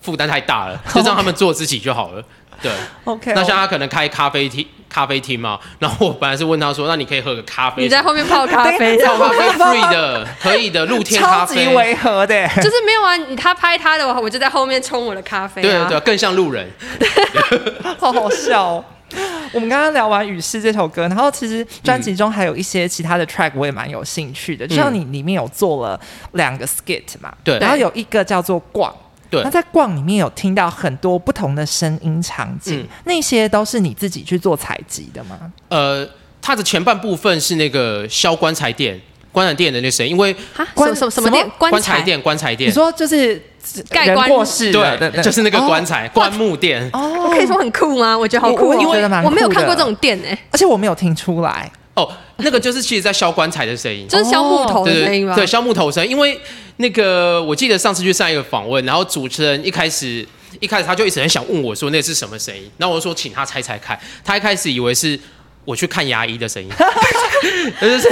[0.00, 2.24] 负担太大了，就让他们做自己就好了，
[2.62, 2.70] 对，
[3.02, 3.32] OK。
[3.34, 4.64] 那像他可能开咖啡厅。
[4.90, 11.64] 咖啡厅嘛， 然后我本来是问他说：“那你可以喝个咖啡？”你在后面泡咖啡，泡咖啡 free 的，可以的，露天咖啡。
[11.64, 13.16] 超级违和的，就是没有啊。
[13.16, 15.62] 你他拍他的话，我就在后面冲我的咖啡。
[15.62, 16.68] 对对对，更像路人，
[17.98, 18.84] 好好笑。
[19.52, 24.66] 我们刚刚聊完《雨势》这首歌，然后其实专辑中还有一些其他的 track，我也蛮有兴趣的。
[24.66, 25.98] 就像你里面有做了
[26.32, 28.94] 两个 skit 嘛，对，然后有一个叫做“逛”。
[29.30, 35.38] 对，那在逛里面有听到很多不同的声音场景，那些都是你自己去做采集的吗？
[35.68, 36.06] 呃，
[36.42, 40.34] 它的前半部分是那个销棺材店、棺材店的那声音，因为
[40.74, 41.48] 棺什么什么店？
[41.56, 42.68] 棺材店、棺材店。
[42.68, 43.40] 你说就是
[43.88, 46.90] 盖棺过世，对，就是那个棺材棺木店。
[46.92, 48.18] 哦，可以说很酷吗？
[48.18, 51.70] 我觉得好酷，因为我没有看过这种店诶，而且我没有听出来。
[51.94, 55.34] 哦，那个就是其实在削棺材的声音， 就是削木头的声音吗？
[55.34, 56.40] 对，削木头声，因为。
[56.82, 60.26] 那个我记得上次去上一个访问，然后主持人一开始
[60.60, 65.20] 一开始他就一直很想问我说那是什么声音，然后我就说请他猜猜看，他一开始以为是
[65.66, 66.70] 我去看牙医的声音，
[67.78, 68.08] 就是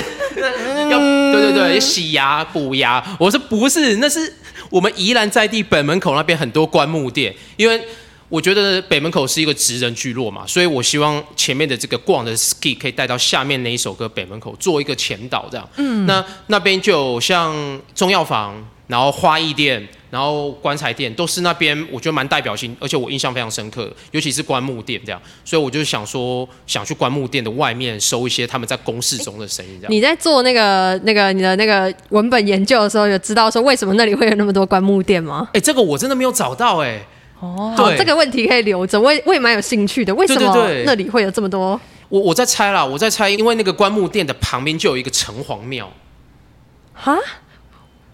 [0.90, 4.30] 要对对对洗牙补牙，我说不是，那是
[4.68, 7.82] 我们宜兰在地本门口那边很多棺木店，因为。
[8.28, 15.66] 我觉得北门口是一个职人聚落嘛，所以我希望前面的这个逛的 ski 可以带到下面那一首歌北门口做一个前导，这样。
[15.76, 16.04] 嗯。
[16.04, 18.54] 那那边就有像中药房，
[18.86, 25.18] 然后花艺店，然后棺材店，都是那边我觉得蛮代表性，而且我印象非常深刻，尤其是棺木店这样。
[25.42, 29.78] 所以我就想说，想去棺木店的外面收一些他们在公示中的声音。
[29.80, 29.90] 这样。
[29.90, 35.48] 你在做那个那个你的那个文本研究的时候，有知道说为什么那里会有那么多棺木店吗？
[35.54, 37.06] 哎，这个我真的没有找到哎。
[37.40, 40.14] 哦，好，这个问题可以留着，我也我也蛮有兴趣的。
[40.14, 41.80] 为什么那里会有这么多？
[42.08, 45.92] 我我在猜啦，我在猜，因为那个棺木店的旁边就有一个城隍庙，
[46.94, 47.16] 哈，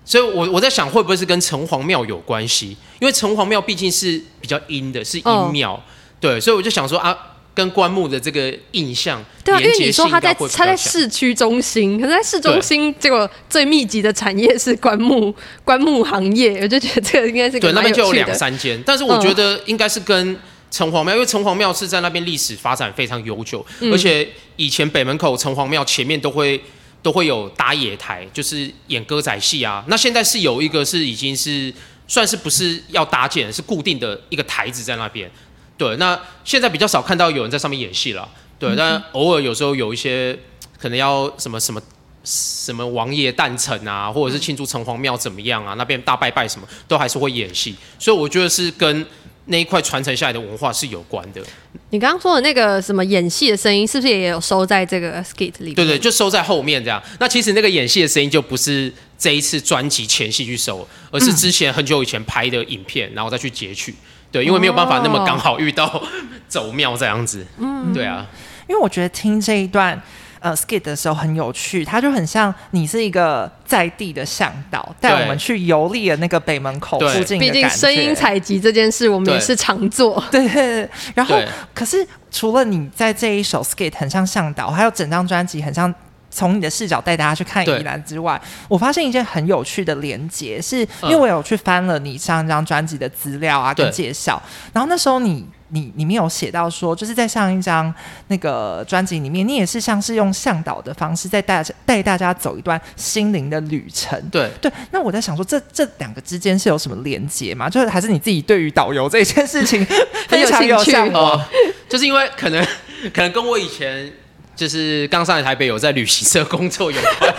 [0.05, 2.77] 所以我我在想会不会是跟城隍庙有关系？
[2.99, 5.81] 因为城隍庙毕竟是比较阴的，是阴庙，
[6.21, 7.17] 对，所以我就想说啊，
[7.55, 20.37] 跟棺木的这个印象，对啊，因为你说他在他在市区中心，可是在市中心，结果最密集的产业是棺木棺木行业，我就觉得这个应该是对那边就有两三间，但是我觉得应该是跟。
[20.71, 26.61] 城隍庙，因为城隍庙是在那边历史发展非常悠久，而且以前北门口城隍庙前面都会
[27.01, 29.85] 都会有打野台，就是演歌仔戏啊。
[29.87, 31.73] 那现在是有一个是已经是
[32.09, 35.31] 算是不是要搭建，是固定的一个台子在那边。
[35.77, 38.29] 对，那现在比较少看到有人在上面演戏了。
[38.59, 40.39] 对，但偶尔有时候有一些
[40.79, 41.81] 可能要什么什么
[42.25, 47.75] 什么王爷诞辰啊，或者是庆祝城隍庙怎么样啊，那边大拜拜什么都还是会演戏。
[47.99, 49.07] 所以我觉得是跟。
[49.47, 51.43] 那一块传承下来的文化是有关的。
[51.91, 55.75] 你刚刚说的那个什么演戏的声音，是不是也有收在这个 skit 里？
[55.75, 57.03] 对对，就收在后面这样。
[57.21, 63.95] 那其实那个演戏的声音就不是这一次专辑前戏去收，而是之前很久以前拍的影片，然后再去截取。
[64.35, 66.03] 对，因为没有办法那么刚好遇到
[66.49, 67.47] 走庙这样子。
[67.59, 68.27] 嗯，对啊。
[68.67, 70.01] 因为我觉得听这一段。
[70.41, 77.39] 呃，skate 的时候很有趣，它就很像你是一个在地的向导，带我们去游历的那个北门口附近。
[77.39, 80.23] 毕竟声音采集这件事，我们也是常做。
[80.31, 81.41] 对，然后
[81.73, 85.91] 可是除了你在这一首 skate 很像向导，还有整张专辑很像
[86.35, 94.43] 从你的视角带大家去看宜兰之外，我发现一件很有趣的连接，是因为我有去翻了你上一张专辑的资料啊，跟介绍，
[94.73, 95.47] 然后那时候你。
[95.69, 97.93] 你你没有写到说，就是在上一张
[98.29, 104.21] 那个专辑里面，你也是像是用向导的方式，在带带大家走一段心灵的旅程。
[104.31, 107.69] 对对，那我在想说，这这两个之间是有什么连接吗？
[107.69, 109.85] 就是还是你自己对于导游这件事情
[110.29, 111.45] 非常有向往？
[111.89, 112.65] 就是因为可能
[113.13, 114.13] 可能跟我以前
[114.57, 117.35] 就是刚上来台北有在旅行社工作有关。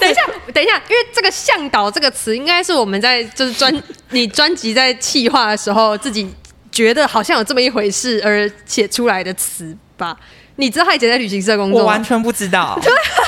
[0.00, 6.28] 等一下，等一下，因为这个“向导”这个词，应该是我们在就是专 你专辑在企划的时候，自己
[6.70, 10.16] 觉得好像有这么一回事而写出来的词吧？
[10.56, 11.80] 你知道他以前在旅行社工作？
[11.80, 12.78] 我完全不知道。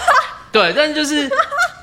[0.52, 1.30] 对，但就是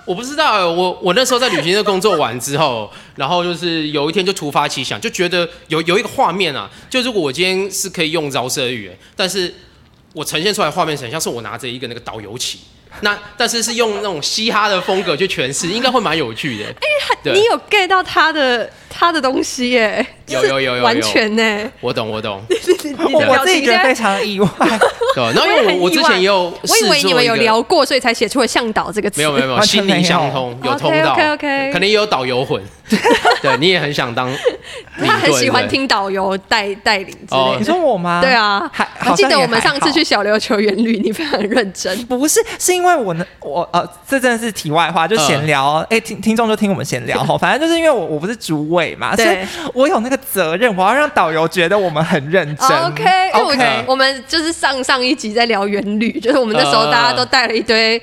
[0.05, 0.69] 我不知道。
[0.69, 9.53] 我我那时候在旅行社工作完之后，然后就是有一天就突发奇想，就觉得有有一个画面啊，就如果我今天是可以用饶舌语言，但是
[10.13, 12.59] 我呈现出来画面很像是我拿着一个那个导游旗。
[13.01, 16.65] 那但是是用那种嘻哈的风格去诠释，应该会蛮有趣的。
[16.65, 20.05] 哎，你有 get 到他的他的东西耶？
[20.27, 21.71] 有有有有，完全呢。
[21.81, 22.41] 我懂我懂，
[23.11, 24.47] 我我自己觉得非常意外。
[25.15, 29.19] 对，然后因为我我之前也有，我以为你们有聊过，所以才写出了向导这个词。
[29.19, 31.13] 没有没有没有，心灵相通，有通道。
[31.13, 32.61] OK OK，可能也有导游魂。
[33.41, 34.29] 对你也很想当，
[34.99, 37.57] 他很喜欢听导游带带领之类。
[37.57, 38.21] 你说我吗？
[38.21, 41.97] 对啊，还记得我们上次去小琉球园旅，你非常认真。
[42.05, 45.77] 不是，是因为我呢，我呃，这真的是题外话，就闲聊。
[45.89, 47.37] 哎，听听众就听我们闲聊哈。
[47.37, 49.37] 反正就是因为我我不是主委嘛，所以
[49.73, 52.69] 我有那个责任，我要让导游觉得我们很认真。
[52.85, 58.01] OK OK，我们就是上上一集在聊园旅，就是我们那时候大家都带了一堆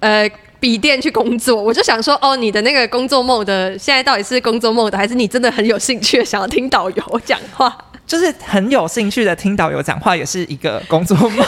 [0.00, 0.30] 呃。
[0.58, 3.46] 笔电去工作，我就想说，哦，你的那个工作 mode
[3.78, 7.76] 现在到底是工作 mode，还是你真的很有兴趣想要听导游讲话？
[8.06, 11.46] 就是很有兴趣的听导游讲话，也是一个工作 mode。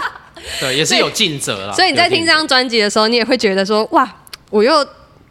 [0.58, 1.72] 对，也是有尽责了。
[1.74, 4.10] 所以你在听这张专辑的时候，你也会觉得说，哇，
[4.48, 4.84] 我又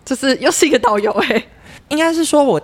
[0.05, 1.43] 就是又是一个导游哎。
[1.89, 2.61] 应该是说我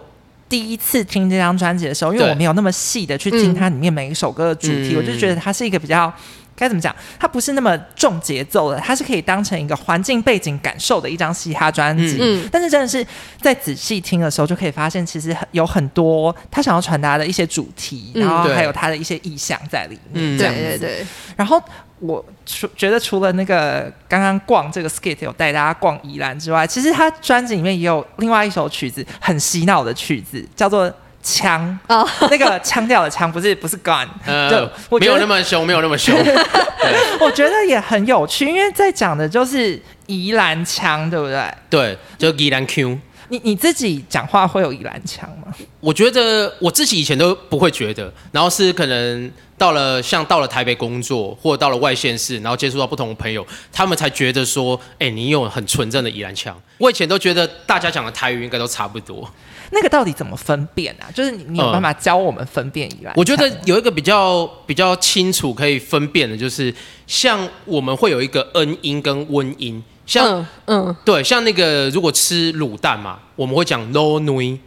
[0.51, 6.13] 第一次听这张专辑的时候，因为我没有那么细的去听它里面每一首歌的主题，我就觉得它是一个比较。
[6.53, 6.95] 该怎么讲？
[7.17, 12.19] 它不是那么重节奏的，它是可以当成一个环境背景感受的一张嘻哈专辑。
[12.21, 13.03] 嗯，但是真的是
[13.41, 20.37] 在仔细听的时候，就可以发现其实有很多他想要传达的一些主题，然后还有他的一些意象在里面。
[20.37, 21.05] 对对对。
[21.35, 21.59] 然后
[22.01, 30.93] 我除觉得除了那个刚刚逛这个 skate 有带大家逛宜兰之外，其实他专辑里面也有另外一首曲子，很洗脑的曲子，叫做。
[31.23, 34.67] 枪哦，那个腔调的枪不是不是 gun，呃，
[34.99, 36.17] 没有那么凶，没有那么凶。
[37.21, 41.53] 我觉得也很有趣，因为在讲的就是宜兰腔，对不对？
[41.69, 42.97] 对，就宜兰 Q。
[43.31, 45.55] 你你自己讲话会有宜兰腔吗？
[45.79, 56.61] 我觉得我自己以前都不会觉得，然后是可能到了像到了台北工作，或者到了外县市，然后接触到不同的朋友，他们才觉得说，哎，你有很纯正的宜兰腔。
[56.77, 59.27] 我以前都觉得大家讲的台语应该都差不多。
[59.71, 61.07] 那个到底怎么分辨啊？
[61.15, 66.73] 就是你有办法教我们分辨以来，我觉得有一个比较比较清楚可以分辨的，就是
[67.07, 69.81] 像我们会有一个恩音跟温音，
[70.11, 74.57] 像嗯对，像那个如果吃卤蛋嘛，我们会讲 low nui，，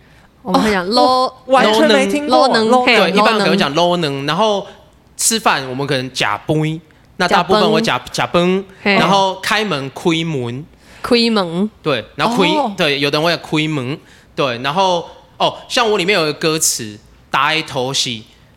[0.42, 4.66] 我们会讲 low 完全没听过能，对，一般可能讲 low 能，然后。
[5.16, 6.80] 吃饭我们可能假崩，
[7.18, 10.66] 那大部分我假假崩，然后开门亏门，
[11.02, 13.96] 亏门，对，然后亏，对，有的人会亏门，
[14.34, 16.98] 对，然后哦，像我里面有个歌词，
[17.30, 18.10] 大头是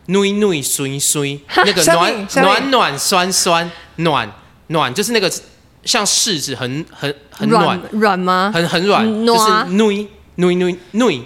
[0.06, 4.28] 暖暖酸酸，那个暖暖暖酸酸暖
[4.66, 5.30] 暖，就是那个
[5.84, 8.50] 像柿子很很很软软吗？
[8.54, 11.20] 很很软，就是暖暖暖暖。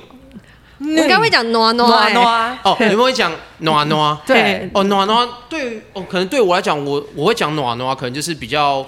[0.79, 4.19] 我刚会讲暖暖暖哦，你们会讲暖暖？
[4.27, 8.85] 对，哦暖暖对哦，可能对我来讲，我我会讲暖暖，可能就是比较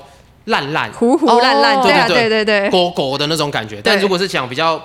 [0.46, 3.80] 烂烂、糊糊烂烂，对对对对，狗狗的那种感觉。
[3.82, 4.80] 但如果是讲比较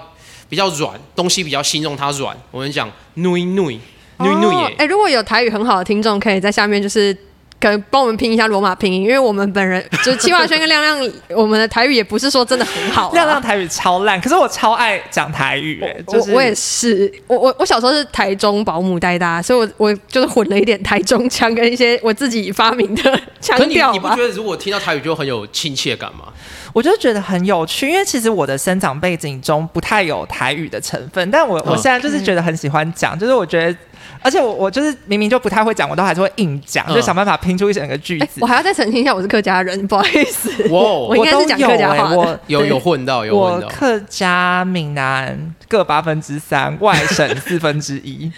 [0.47, 3.79] 比较软东西，比较形容它软，我们讲暖暖
[4.17, 4.73] 暖暖。
[4.77, 7.15] 哎，如果有台语很好的听众，可以在下面就是。
[7.59, 13.11] 可能帮我们拼一下罗马拼音，因为我们本人 就是戚化轩跟亮亮，我们的台语也不是说真的很好。
[13.11, 15.83] 亮亮台语超烂，可是我超爱讲台语。
[16.07, 26.25] 我我也是，我我我小时候是台中保姆带大，所以我我就是混了一点台中腔跟一些我自己发明的腔调你不觉得如果听到台语就很有亲切感吗？
[26.71, 33.77] 我就觉得很有趣，因为其实我的生长背景中不太有台语的成分，但我我现在就是觉得很喜欢讲，就是我觉得。
[34.21, 38.39] 而且我我就是明明就不太会讲，我都还是会硬讲，就想办法拼出一整个句子。
[38.41, 40.51] 我还要再澄清一下，我是客家人，不好意思。
[40.69, 42.13] 我我应该是讲客家话。
[42.13, 43.67] 我有有混到有混到。
[43.67, 48.31] 我客家闽南各八分之三，外省四分之一。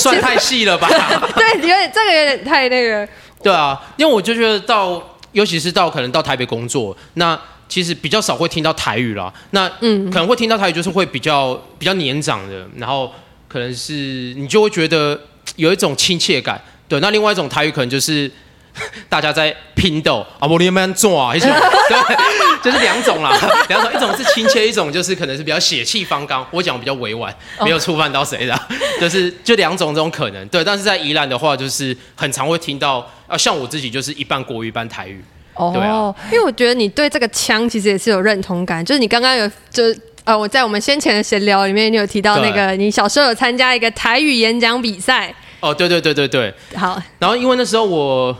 [0.00, 0.88] 算太细了吧？
[1.36, 3.08] 对，有点这个有点太那个。
[3.42, 5.02] 对啊，因为我就觉得到，
[5.32, 7.38] 尤其是到可能到台北工作，那
[7.68, 9.32] 其实比较少会听到台语啦。
[9.50, 13.12] 那嗯，可能会听到台语，就是会比较比较年长的，然后。
[13.48, 13.92] 可能是
[14.36, 15.18] 你就会觉得
[15.56, 17.00] 有一种亲切感，对。
[17.00, 18.30] 那另外一种台语可能就是
[19.08, 21.48] 大家在拼斗啊，我你们做啊， 一种
[21.88, 22.16] 对，
[22.62, 23.36] 就是两种啦，
[23.68, 26.46] 两种，一种是亲切，一种就是可能是比较血气方刚。
[26.50, 27.34] 我讲比较委婉，
[27.64, 28.60] 没有触犯到谁的，
[29.00, 30.62] 就是就两种这种可能，对。
[30.62, 35.24] 但是在宜兰的话，就是很常会听到啊，像我自己就是一半国语，一半台语，
[35.72, 36.14] 对啊。
[36.30, 39.82] 因为我觉得你对这个腔其实也是有认同感，就是你刚刚有就。
[40.28, 45.34] 呃，我在我们先前的闲聊里面，你有提到那个你小时候有参加一个台语演讲比赛。
[45.60, 46.52] 哦，对对对对对。
[46.76, 47.00] 好。
[47.18, 48.36] 然后因为那时候我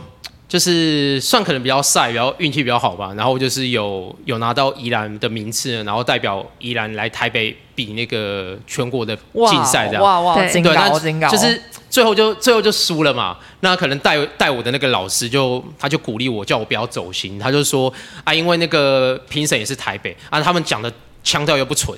[0.47, 9.17] 就是算可能比较赛，比较运气比较好吧，然后就是有有拿到宜兰的名次，然后代表宜兰来台北比那个全国的
[9.49, 10.03] 竞赛这样。
[10.03, 11.59] 哇哇，对，那就是
[11.89, 13.35] 最后就最后就输了嘛。
[13.61, 17.39] 那可能带带我的那个老师就他就鼓励我，叫我不要走心。
[17.39, 17.91] 他就说
[18.23, 20.93] 啊，因为那个评审也是台北啊，他们讲的。
[21.23, 21.97] 腔调又不纯，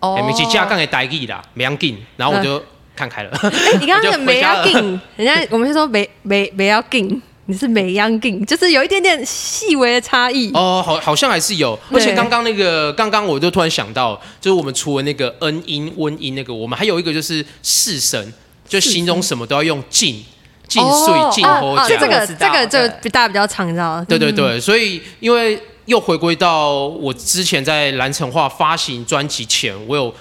[0.00, 2.62] 哦，没去加杠也呆意啦，没要劲，然后我就
[2.94, 3.30] 看开了。
[3.42, 10.50] 哎，你刚刚的没要劲，人家我们是说没没没要劲，你是没要劲，就是有一点点细微的差异。
[10.54, 11.78] 哦，好，好像还是有。
[11.92, 18.32] 而且刚刚那个，刚刚我就突然想到，就是我们除了那个恩音、温音那个，我们还有一个就是四声，
[18.66, 20.24] 就形容什么都要用进、
[20.68, 21.98] 进碎、进火加。
[21.98, 24.04] 这个这个就大家比较常知道。
[24.08, 25.60] 对对对，所以因为。
[25.86, 30.12] 又回归到我之前在蓝城化发行专辑前，我有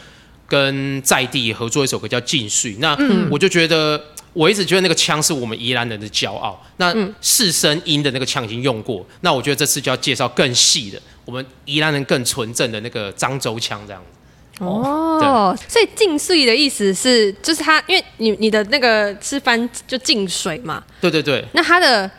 [0.48, 2.96] 跟在地合作一首歌叫《进水》，那
[3.32, 4.00] 我就觉得
[4.34, 6.64] 我一直觉得那个腔是我们宜兰人的骄傲。
[6.78, 14.64] 那四声音的那个腔已经用过，那我觉得这次就要介绍更细的，我们宜兰人更纯正的那个漳州腔这样子。
[14.64, 20.84] 哦，所以进水的意思是，就是它，因为你你的那个是翻就进水嘛？
[21.02, 21.44] 对对对。
[21.54, 22.10] 那它的。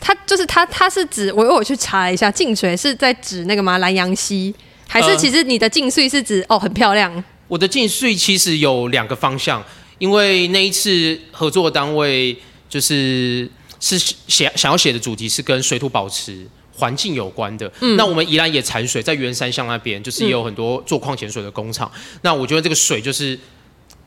[0.00, 3.76] 它就是它，它是指我我去查一下，净水是在指那个吗？
[3.78, 4.54] 南洋溪，
[4.86, 7.24] 还是其实你的净水是指哦很漂亮？
[7.48, 9.62] 我的净水其实有两个方向，
[9.98, 12.36] 因为那一次合作单位
[12.68, 17.70] 就是是写想要写的主题是跟水土保持环境有关的。
[17.80, 21.90] 嗯，那我们宜兰也产水，在圆山乡那边就是也有很多做矿泉水的工厂。
[22.22, 23.38] 那我觉得这个水就是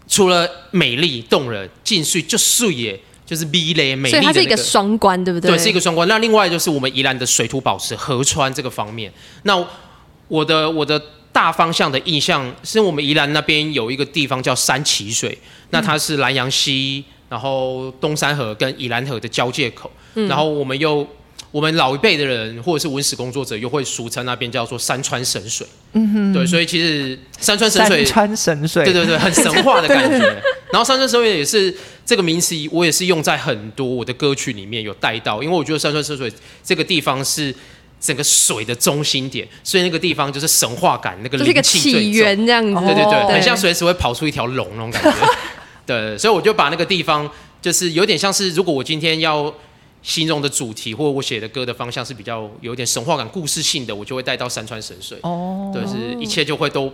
[0.08, 3.00] 除了美丽动人，净水就水耶。
[3.32, 5.52] 就是 B 类美丽的，所以它是一个双关，对不对？
[5.52, 6.06] 对，是一个双关。
[6.10, 9.10] 那另外就是我们宜兰的水土保持、河川这个方面。
[9.44, 9.66] 那
[10.28, 11.02] 我的我的
[11.32, 15.38] 大方向的印象是我们宜兰那边有一个地方叫三奇水，
[15.70, 21.08] 那它是南洋溪，然后东山河跟宜兰河的交界口，然后我们又。
[21.50, 25.68] 我们老一辈的人或者是文史工作者，又会俗称那边叫做山川神水。
[25.92, 30.42] 嗯哼，对，所以其实山川神水，山川神水，对对对，很神话的感觉。
[30.72, 31.74] 然后山川神水也是
[32.06, 36.32] 这个名词，我也是用在很多我的歌曲里面有带到，因为我觉得山川神水
[36.64, 37.54] 这个地方是
[38.00, 45.12] 整个水的中心点，所以那个地方就是神话感，那个就是一个起源这样子，对对对，很像随时会跑出一条龙那种感觉。
[45.86, 47.30] 对，所以我就把那个地方，
[47.62, 49.54] 就是有点像是如果我今天要。
[50.04, 55.16] 形容的主题或者我写的歌的方向是比较有点神话感、故事性的，我就会带到山川神水。
[55.22, 56.92] 哦，对，是一切就会都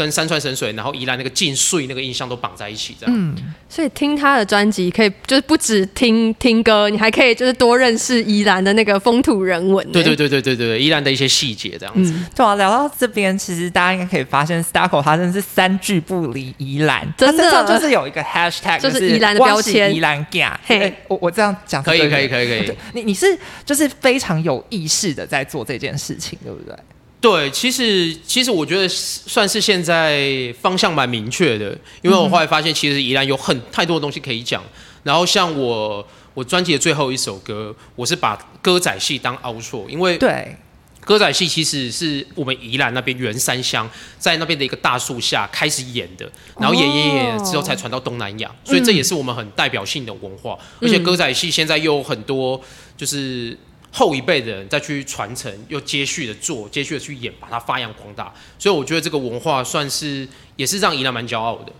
[0.00, 3.14] 跟山川神水，然后宜兰那个晋穗那个印象都绑在一起，这样。
[3.14, 3.36] 嗯，
[3.68, 9.86] 所以听他的专辑可以就是不止听听歌，你还可以就是多认识宜兰的那个风土人文。
[9.92, 12.14] 对对对对对对，宜兰的一些细节这样子。
[12.34, 22.76] 对啊，聊到这边，其实大家应该可以发现，Starco 他真的是三句不离宜兰，真的就是有一个 Hashtag，就是宜兰的标签，宜兰 g 嘿，我我这样讲可以可以可以可以。
[22.94, 26.74] 你你是就是非常有意识的在做这件事情，对不对？
[27.20, 34.62] 对，其实其实我觉得算是现在方向蛮明确的，因为我后来发现，其实宜兰有很太多的东西可以讲。
[35.02, 40.56] 然后像我我专辑的最后一首歌，我是把歌仔戏当凹错，因为对
[41.04, 43.86] 歌仔戏其实是我们宜兰那边原山乡
[44.18, 50.58] 在那边的一个大树下开始演的，然后演演演之后才传到东南亚，所以这也是我们很代表性的文化。
[50.80, 52.58] 而且歌仔戏现在又有很多
[52.96, 53.54] 就是。
[53.92, 58.32] 后一辈的人再去传承，又接续的做，接续的去演，把它发扬光大。
[58.58, 61.72] 所以我觉得这个文化算是也是让宜兰蛮骄傲的，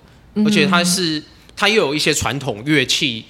[0.45, 1.23] 而且它是
[1.57, 3.25] 它又有一些传统乐器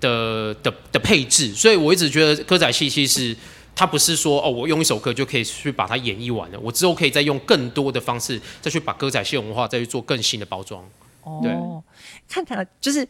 [0.00, 1.52] 的的的配置。
[1.52, 3.36] 所以我一直觉得歌仔戏其实
[3.74, 10.88] 它不是说哦，我用一首歌就可以去把它演绎完了，我之后可以再用更多的方式再去把歌仔戏文化再去做更新的包装。
[11.22, 11.82] 哦，
[12.28, 13.06] 看起来就是。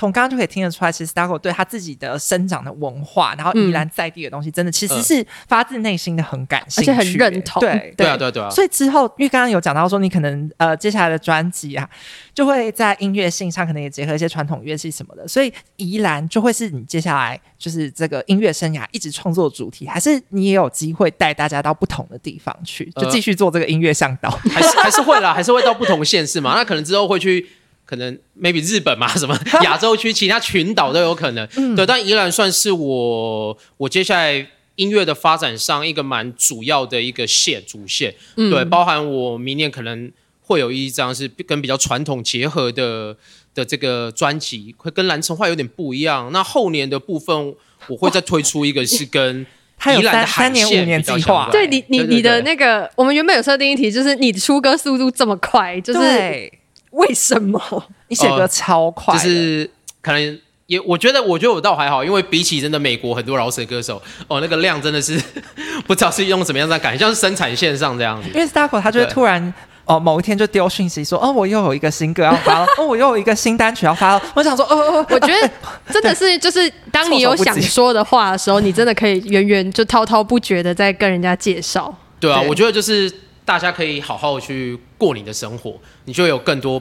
[0.00, 7.60] 从刚刚就可以听得出来，其实 Starco 对他自己的生长的文化，然后宜兰在地的东西，真的其实是发自内心的很感兴趣，而且很认同。
[7.60, 8.48] 对对啊，对对啊。
[8.48, 11.86] 所以之后，因为刚刚有讲到说，你可能呃接下来的专辑啊，
[12.32, 26.54] 就会在音乐性上可能也结合一些传统乐器什么的，所以宜兰就会是你接下来就是这个音乐生涯一直创作主题，还是你也有机会带大家到不同的地方去，就继续做这个音乐向导，还是还是会啦，还是会到不同县市嘛？
[26.54, 27.46] 那可能之后会去。
[27.90, 31.44] 可能 maybe 日本嘛， 什么 亚洲区其他群岛都有可能。
[31.74, 38.14] 对，但依然算是我我接下来音乐的发展上一个蛮主要的一个线主线。
[38.36, 40.08] 对，包含我明年可能
[40.40, 43.16] 会有一张是跟比较传统结合的
[43.56, 46.30] 的这个专辑，会跟蓝城话有点不一样。
[46.32, 47.54] 那后年的部分
[47.88, 49.44] 我会再推出一个是跟
[49.98, 51.48] 宜兰的三年五年计划。
[51.50, 56.59] 对你你你的那个，我们原本有设定一题，就是你出歌速度这么快，就是。
[56.90, 57.60] 为什么
[58.08, 59.14] 你写歌超快？
[59.14, 59.70] 就是
[60.02, 65.20] 可能也，我觉得，我觉得我倒还好，因为比起真的美国很多饶舌歌手，哦，那个量真的是
[65.86, 68.28] 不知道是用什么样在改，像是生产线上这样子。
[68.32, 69.52] 因为 Starco 他就会突然
[69.84, 74.22] 哦，某一天就丢讯息说，哦，我又有一个新歌要发了，哦，我又有一个新单曲要发了。
[74.36, 75.50] 我想说，哦，我觉得
[75.92, 81.92] 真的是，就是当你有想说的话的时候，你真的可以源源就滔滔不绝的在跟人家介绍。
[82.20, 83.12] 对啊，我觉得就是
[83.50, 85.74] 大家可以好好去过你的生活。
[86.04, 86.80] 你就有更多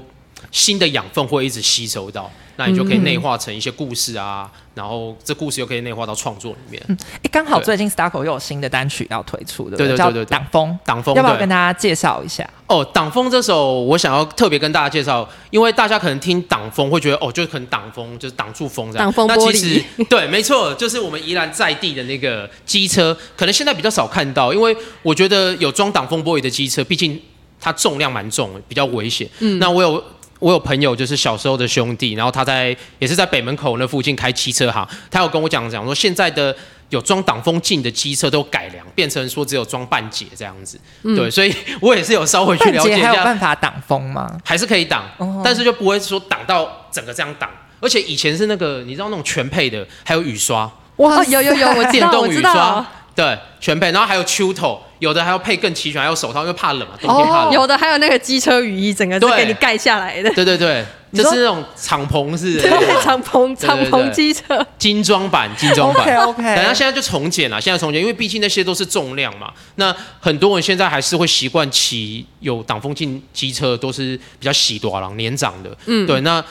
[0.51, 6.82] 新的养分会一直吸收到，那你就可以内化成一些故事啊，然后这故事又可以内化到创作里面。
[7.21, 12.49] 哎，刚好最近 Starco 又有新的单曲要推出，对对对对，挡风，挡风，要不要跟大家介绍一下？
[12.67, 19.05] 哦，挡风这首我想要特别跟大家介绍，因为大家可能听挡风会觉得哦，就是可能挡风就是挡住风这样。
[19.05, 27.21] 挡风玻璃，对，没错，就是我们宜兰在地的那个机车，可能现在比较少看到，因为我觉得有装挡风玻璃的机车，毕竟。
[27.61, 29.30] 它重量蛮重，比较危险。
[29.39, 30.01] 嗯，那我有
[30.40, 36.56] 我有朋友，就是小时候的兄弟，然后他在也是在北门口那附近开汽车行，他有跟我讲讲说，现在的
[36.90, 40.80] 有装挡风镜的机车都改良，变成说只有装半截这样子。
[41.04, 44.40] 对，所以 我也是有稍微去了解一下，还有办法挡风吗？
[44.44, 45.04] 还是可以挡，
[45.44, 47.50] 但是就不会说挡到整个这样挡。
[47.82, 50.70] 而且以前是那个你知道那种全配的，还有雨刷。
[50.98, 52.86] 哇，有有有，我电动雨刷，
[53.16, 54.82] 对，全配，然后还有秋头。
[55.00, 57.54] 有的还要配更齐全，还有手套，因为怕冷嘛，冬天怕冷。
[57.54, 60.30] 有的还有那个机车雨衣，整个是给你盖下来的。
[60.32, 62.70] 对对对，就是那种敞篷式的。
[63.02, 64.66] 敞篷敞篷机车。
[64.78, 66.04] 精装版，精装版。
[66.18, 66.43] OK OK。
[66.43, 69.52] 等下现在就重剪了，现在重剪，因为毕竟那些都是重量嘛。
[69.76, 75.76] 那很多人现在还是会习惯骑有挡风镜机车，都是比较喜多郎年长的。
[75.86, 76.43] 嗯，对，那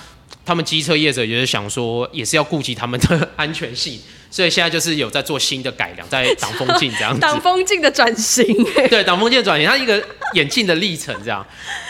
[0.46, 4.00] 他们机车业者也是想说，也是要顾及他们的 安全性。
[4.30, 7.20] 所以现在就是有在做新的改良，在挡风镜这样子。
[7.22, 8.44] 挡风镜的转型。
[8.88, 10.02] 对，挡风镜的转型，它一个
[10.34, 11.44] 眼镜的历程这样，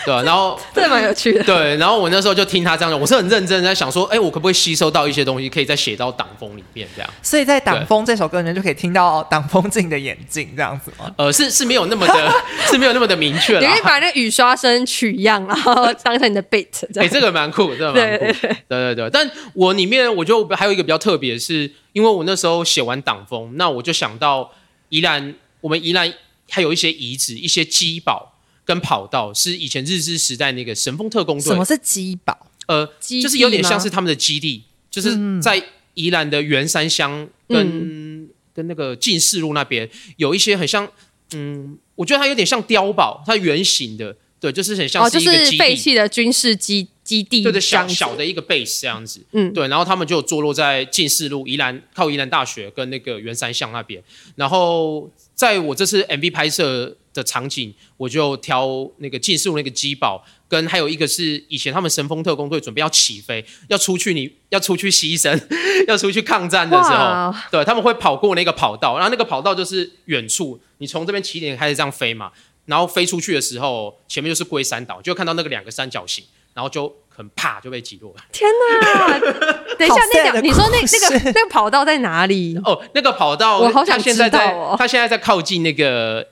[0.05, 0.23] 对吧？
[0.23, 1.43] 然后 这蛮有趣的。
[1.45, 7.11] 对，然后我那时候就听他这样讲，我是很认真在想说，哎，我可不可以吸收到一些东西，可以再写到挡风里面这样。
[7.23, 11.13] 所以在挡风这首歌里面就可以听到挡风镜的眼镜这样子吗？
[11.17, 12.33] 呃，是是没有那么的，
[12.67, 13.59] 是没有那么的明确。
[13.61, 16.67] 你可以把那雨刷声取样，然后当成你的 beat。
[17.01, 18.25] 哎，这个蛮酷，这个蛮酷。
[18.69, 21.71] 对对对，但我里面我觉得还有一个比较特别是。
[21.95, 24.53] 因为我那时候写完挡风，那我就想到
[24.91, 26.13] 宜兰，我们宜兰
[26.49, 28.35] 还有一些遗址、一些基堡
[28.65, 31.45] 跟跑道，是以前日治时代那个神风特工队。
[31.45, 32.47] 什么是基堡？
[32.67, 35.63] 呃，就是有点像是他们的基地，就是在
[35.95, 40.87] 宜兰的圆山乡跟跟那个进士路那边，有一些很像，
[41.33, 54.03] 嗯，我觉得它有点像碉堡，它圆形的，对，就是很像是一个就是废弃的军事基基地，对对，小小的一个 base 这样子，嗯，对，然后他们就坐落在近四路宜兰靠宜兰大学跟那个圆山巷那边，
[54.37, 65.41] 然后在我这次 MV 拍摄的场景，我就挑那个近四路那个机堡，跟还有一个是以前他们神风特工队准备要起飞，要出去你要出去牺牲，
[65.89, 72.31] 要出去抗战的时候，对他们会跑过那个跑道，然后那个跑道就是远处，你从这边起点开始这样飞嘛。
[72.67, 76.23] 然后飞出去的时候，前面就是龟山岛，就看到那个两个三角形，
[76.59, 78.13] 然后就很怕就被击落。
[78.33, 79.17] 天哪！
[79.79, 82.59] 等一下，那个你说那那个那个跑道在哪里？
[82.65, 84.75] 哦，那个跑道我好想知道哦。
[84.77, 86.27] 他现在在靠近那个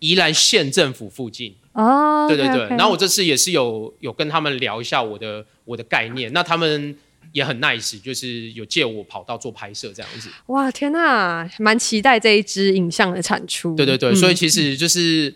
[0.00, 1.56] 宜兰县政府附近。
[1.72, 2.68] 哦，对对对。
[2.76, 6.94] 然后我这次也是有有跟他们聊一下我的我的概念，那他们
[7.32, 10.28] 也很 nice，就是有借我跑道做拍摄这样子。
[10.48, 13.74] 哇，天哪，蛮期待这一支影像的产出。
[13.74, 15.32] 对对对，所以其实就是。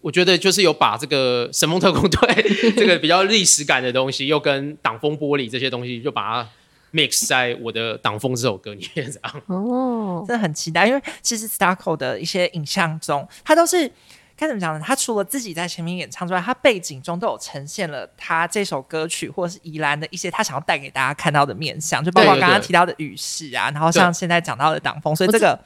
[0.00, 2.42] 我觉得就是有把这个神风特工队
[2.76, 6.48] 这个比较历史感的东西，又跟挡风玻璃这些东西，就把它
[6.92, 9.42] mix 在我的挡风这首歌里面，这样。
[9.46, 13.90] 哦，真的很期待，因为其实 Starco 的一些影像中，他都是
[14.36, 14.84] 该怎么讲呢？
[14.86, 25.58] 他除了自己在前面演唱之外，他背景中都有呈现了他这首歌曲或者是宜兰的一些他想要带给大家看到的面相，就包括刚刚提到的雨势啊，然后像现在讲到的挡风，所以这个。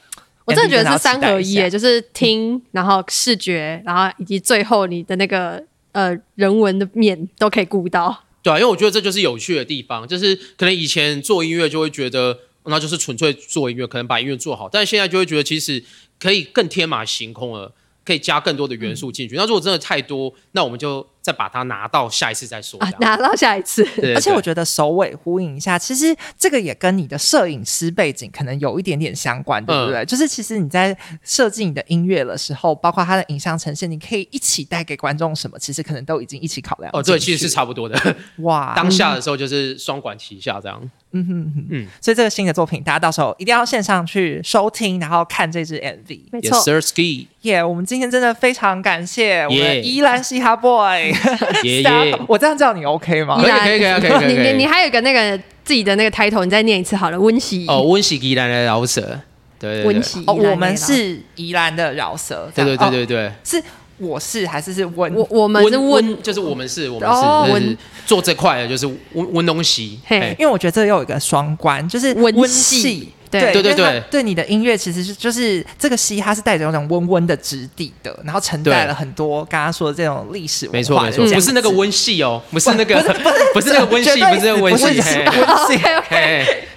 [0.44, 5.62] 我真的觉得是三合一，就是听，然后视觉，然后以及最后你的那个
[5.92, 8.24] 呃人文的面都可以顾到。
[8.42, 15.82] 对啊，因为我觉得这就是有趣的地方，就是可能以前做音乐就会觉得那就是纯粹做音乐，可能把音乐做好，但是现在就会觉得其实
[16.18, 17.72] 可以更天马行空了，
[18.04, 19.36] 可以加更多的元素进去。
[19.36, 21.06] 那如果真的太多，那我们就。
[21.22, 23.86] 再把它拿到下一次再说啊，拿到下一次。
[24.14, 30.04] 而且我觉得首尾呼应一下，其实这个也跟你的摄影师背景可能有一点点相关，对不对？
[30.04, 36.90] 就是其实你在设计你的音乐的时候，包括它的影像呈现，你可以一起带给观众什么，其实可能都已经一起考量。
[36.92, 38.16] 哦，对，其实是差不多的。
[38.38, 40.90] 哇， 当下的时候就是双管齐下这样。
[41.14, 41.86] 嗯哼哼，嗯。
[42.00, 46.20] 所以这个新的作品，大家到时候一定要线上去收听，然后看这支 MV。
[46.32, 47.26] 没错，Sir Ski。
[47.42, 51.11] 耶，我们今天真的非常感谢我们依兰嘻哈 boy。
[51.64, 53.40] 耶耶，我这样叫你 OK 吗？
[53.40, 54.26] 可以可以可以可以。
[54.26, 57.18] 你你你还有一个那个自己的那个 title，你再念一次好了。
[57.18, 59.20] 温习哦，温习宜兰的饶舌，
[59.58, 63.62] 对温习哦，我们是宜兰的饶舌，对对对对对，是
[64.02, 65.14] 我是还是是温？
[65.14, 67.78] 我我们是温，就是我们是我们是温。
[68.04, 70.00] 做这块的，就是温温东西。
[70.04, 73.12] 嘿，因为我觉得这又有一个双关，就是温系。
[73.30, 73.40] 对。
[73.52, 74.22] 对对对，对。
[74.22, 82.94] 你的音乐其实是就是这个戏，它是带着那种温温的质地的，然后承载了很多刚刚说的这种历史没错没错，不是那个温系哦，不是那个
[83.54, 85.82] 不是那个温系，不是温系，温系。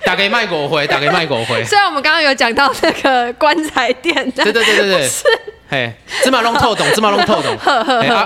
[0.05, 1.61] 打给卖狗灰，打给卖狗灰。
[1.65, 5.23] 虽然我们刚刚有讲到那个棺材店，对对对对对，是，
[5.69, 5.93] 嘿，
[6.23, 7.73] 芝麻龙透懂， 芝麻龙透懂，阿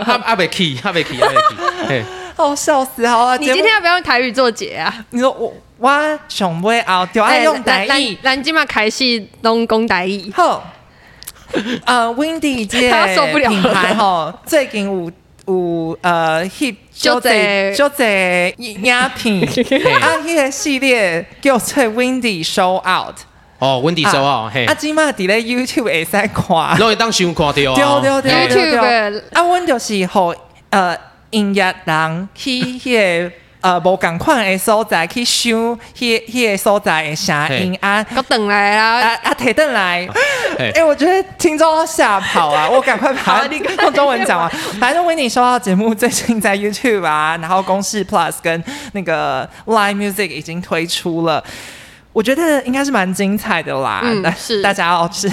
[0.06, 2.04] 阿阿北 key，阿北 key，阿北 key，嘿，
[2.36, 4.94] 哦， 笑死，好啊，你今天要不要用台语做节啊？
[5.12, 5.54] 你说我。
[5.82, 10.30] 我想要后就爱用台语，咱今嘛开始拢讲台语。
[10.36, 10.62] 好，
[11.86, 12.82] 呃，Windy 这
[13.34, 15.10] 品牌吼，最近有
[15.46, 19.10] 有呃，hit 就在就在影片啊，
[20.22, 23.16] 迄个系列叫做 Windy Show Out。
[23.60, 24.66] 哦，Windy Show Out，嘿。
[24.66, 28.02] 啊，今嘛伫咧 YouTube 会使看，拢会当想看到啊。
[28.02, 29.20] 对对对对对。
[29.34, 30.34] 啊，阮就是互
[30.72, 30.98] 呃
[31.30, 33.32] 音乐人去迄个。
[33.62, 40.08] 呃，无共款的所在去收，迄迄个所在的声音啊，我等来啦，啊啊，提等来，
[40.58, 43.46] 哎，我觉得听众吓跑啊，我赶快把
[43.84, 44.50] 用中文讲完。
[44.80, 51.44] 反正维尼收到节目，最近在 YouTube 啊，然后公式 Plus 跟那个 Live Music 已经推出了。
[52.20, 55.32] 我觉得应该是蛮精彩的啦，但是大家要是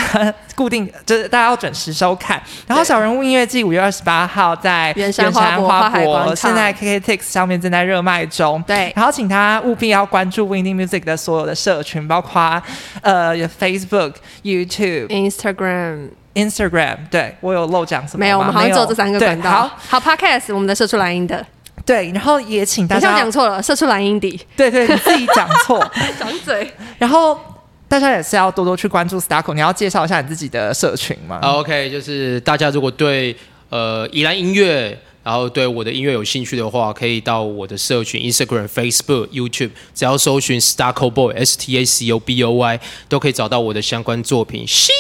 [0.55, 2.41] 固定，就是大家要准时收看。
[2.65, 8.63] 然后小人物音乐季五月二十八号在圆山花博，现在 KKTix 上面正在热卖中。
[8.69, 12.63] 对，然后请他务必要关注 Windy Music 的所有的社群，包括
[13.03, 14.15] 呃 Facebook、
[14.45, 16.99] YouTube、Instagram、Instagram。
[17.11, 18.21] 对我有漏讲什么？
[18.21, 19.51] 没有，我们好像只有这三个管道。
[19.51, 21.45] 好，好，Podcast 我们的社畜蓝音的。
[21.87, 24.39] 对，然后也请大家讲错了，射出蓝音底。
[24.57, 25.79] 对对，你自己讲错，
[26.19, 26.69] 长嘴。
[26.99, 27.39] 然后
[27.87, 29.55] 大家也是要多多去关注 Starco。
[29.55, 33.37] 你要介绍一下你自己的社群吗？OK，就是大家如果对
[33.69, 44.67] 呃宜兰音乐，然后对我的音乐有兴趣的话，可以到我的社群 Instagram、Facebook、YouTube，只要搜寻 Starco Boy S T A C O B O Y，都可以找到我的相关作品。
[44.67, 44.91] 嘻。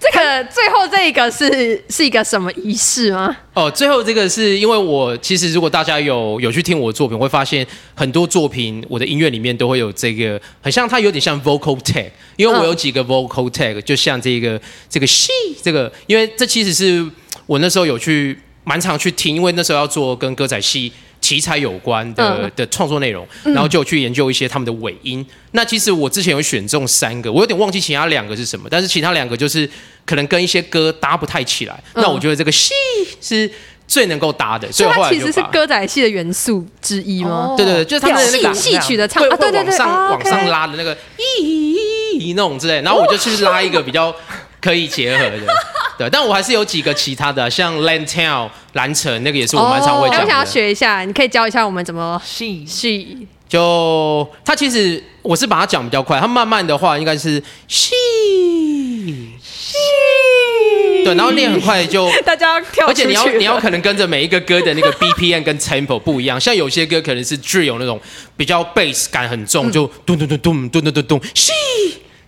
[0.00, 3.36] 这个最后这一个是是一个什么仪式吗？
[3.54, 15.32] 哦，最后这个是因为我其实如果大家有有去听我的作品，会发现很多作品我的音乐里面都会有这个，很像它有点像 vocal tag，因为我有几个 vocal tag，就像这个这个 she
[15.62, 17.04] 这个，因为这其实是
[17.46, 18.38] 我那时候有去。
[18.64, 20.92] 蛮常去听，因为那时候要做跟歌仔戏
[21.28, 25.24] 题材有关的的创作内容，然后就去研究一些他们的尾音。
[25.50, 29.68] 那其实我之前有选中三个，我有点忘记其他两个是什么，但是其他两个就是
[30.06, 31.78] 可能跟一些歌搭不太起来。
[31.94, 32.72] 那我觉得这个戏
[33.20, 33.50] 是。
[33.88, 37.54] 最能够搭的，所以它其实是歌仔戏的元素之一吗？
[37.56, 44.14] 对对对，就是他们那个戏曲的唱，对对对，往上往上拉的那个咦那种之类，然后我就去拉一个比较
[44.60, 45.46] 可以结合的，
[45.98, 50.24] 对，但我还是有几个其他的，像 Lantel 蓝城那个也是我蛮常会讲的。
[50.24, 52.64] 我想要学一下，你可以教一下我们怎么戏。
[52.66, 53.26] 戏。
[53.48, 57.94] 就他其实我是把它讲比较快，他慢慢的话应该是戏。
[59.42, 59.76] 戏。
[61.04, 67.98] 对，然后练很快就 大家跳，而且你要你要可能跟着每一个歌的那个 BPM 跟 Tempo 不一样，像有些歌可能是 Drill 那种
[68.36, 71.52] 比较 Bass 感很重，就咚咚咚咚咚咚咚咚，嘘，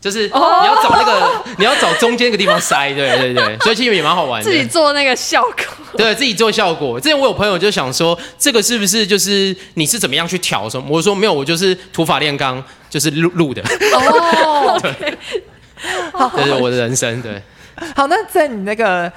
[0.00, 4.50] 就是你要找那个 你要找中间那个地方塞，对对对， 所以其实也蛮好玩的。
[4.50, 5.54] 自己做那个效果，
[5.96, 6.98] 对自己做效果。
[6.98, 10.86] 之前我有朋友就想说，这个是不是就是你是怎么样去调什么？
[10.88, 13.62] 我说没有，我就是土法炼钢，就是录录的。
[13.92, 15.18] 哦， 对，
[16.36, 17.42] 这是我的人生，对。
[17.94, 19.12] 好，那在你那个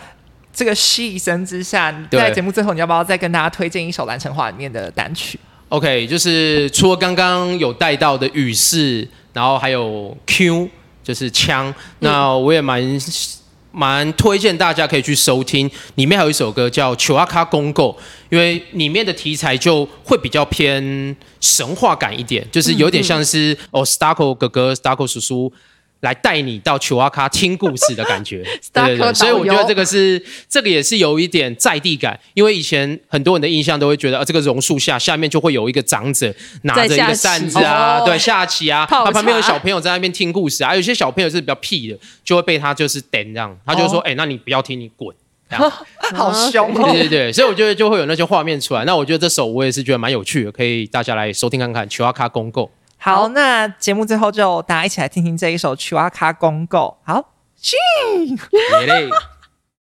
[0.53, 10.69] 这个戏声之下，在节目最后，你要不要再跟大家推荐一首《蓝城话》里面的单曲？OK，就是除了刚刚有带到的雨势，然后还有 Q，
[11.03, 11.73] 就是枪。
[11.99, 12.81] 那我也蛮
[13.71, 17.91] 蛮推荐大家可以去收听，里面还有一首歌叫《求阿卡公购》，
[18.29, 25.51] 因为里面的题材就会比较偏神话感一点，就是有点像是哦，Starko 哥哥，Starko 叔叔。
[26.03, 28.43] 来带你到丘阿卡听故事的感觉，
[28.73, 36.33] 对 对对，所以我觉得这个是这个也是有一点在地感，因为以前很多人的印象都会觉得，呃，这个榕树下下面就会有一个长者
[36.63, 45.15] 拿着一个扇子啊，对，下棋啊，他旁边有小朋友在那边听故事啊，有些小朋友是比较屁的，就会被他就是点这样，他就说，哎，那你不要听，你滚，
[46.13, 48.83] 好凶，对对对，所以我觉得就会有那些画面出来。
[48.83, 52.69] 那我觉得这首我也是觉得蛮有趣的，可以大家来收听看看，丘阿卡公购。
[53.03, 56.97] 好，那节目最后就大家一起来听听这一首《曲阿卡公狗》。
[57.11, 57.75] 好，去。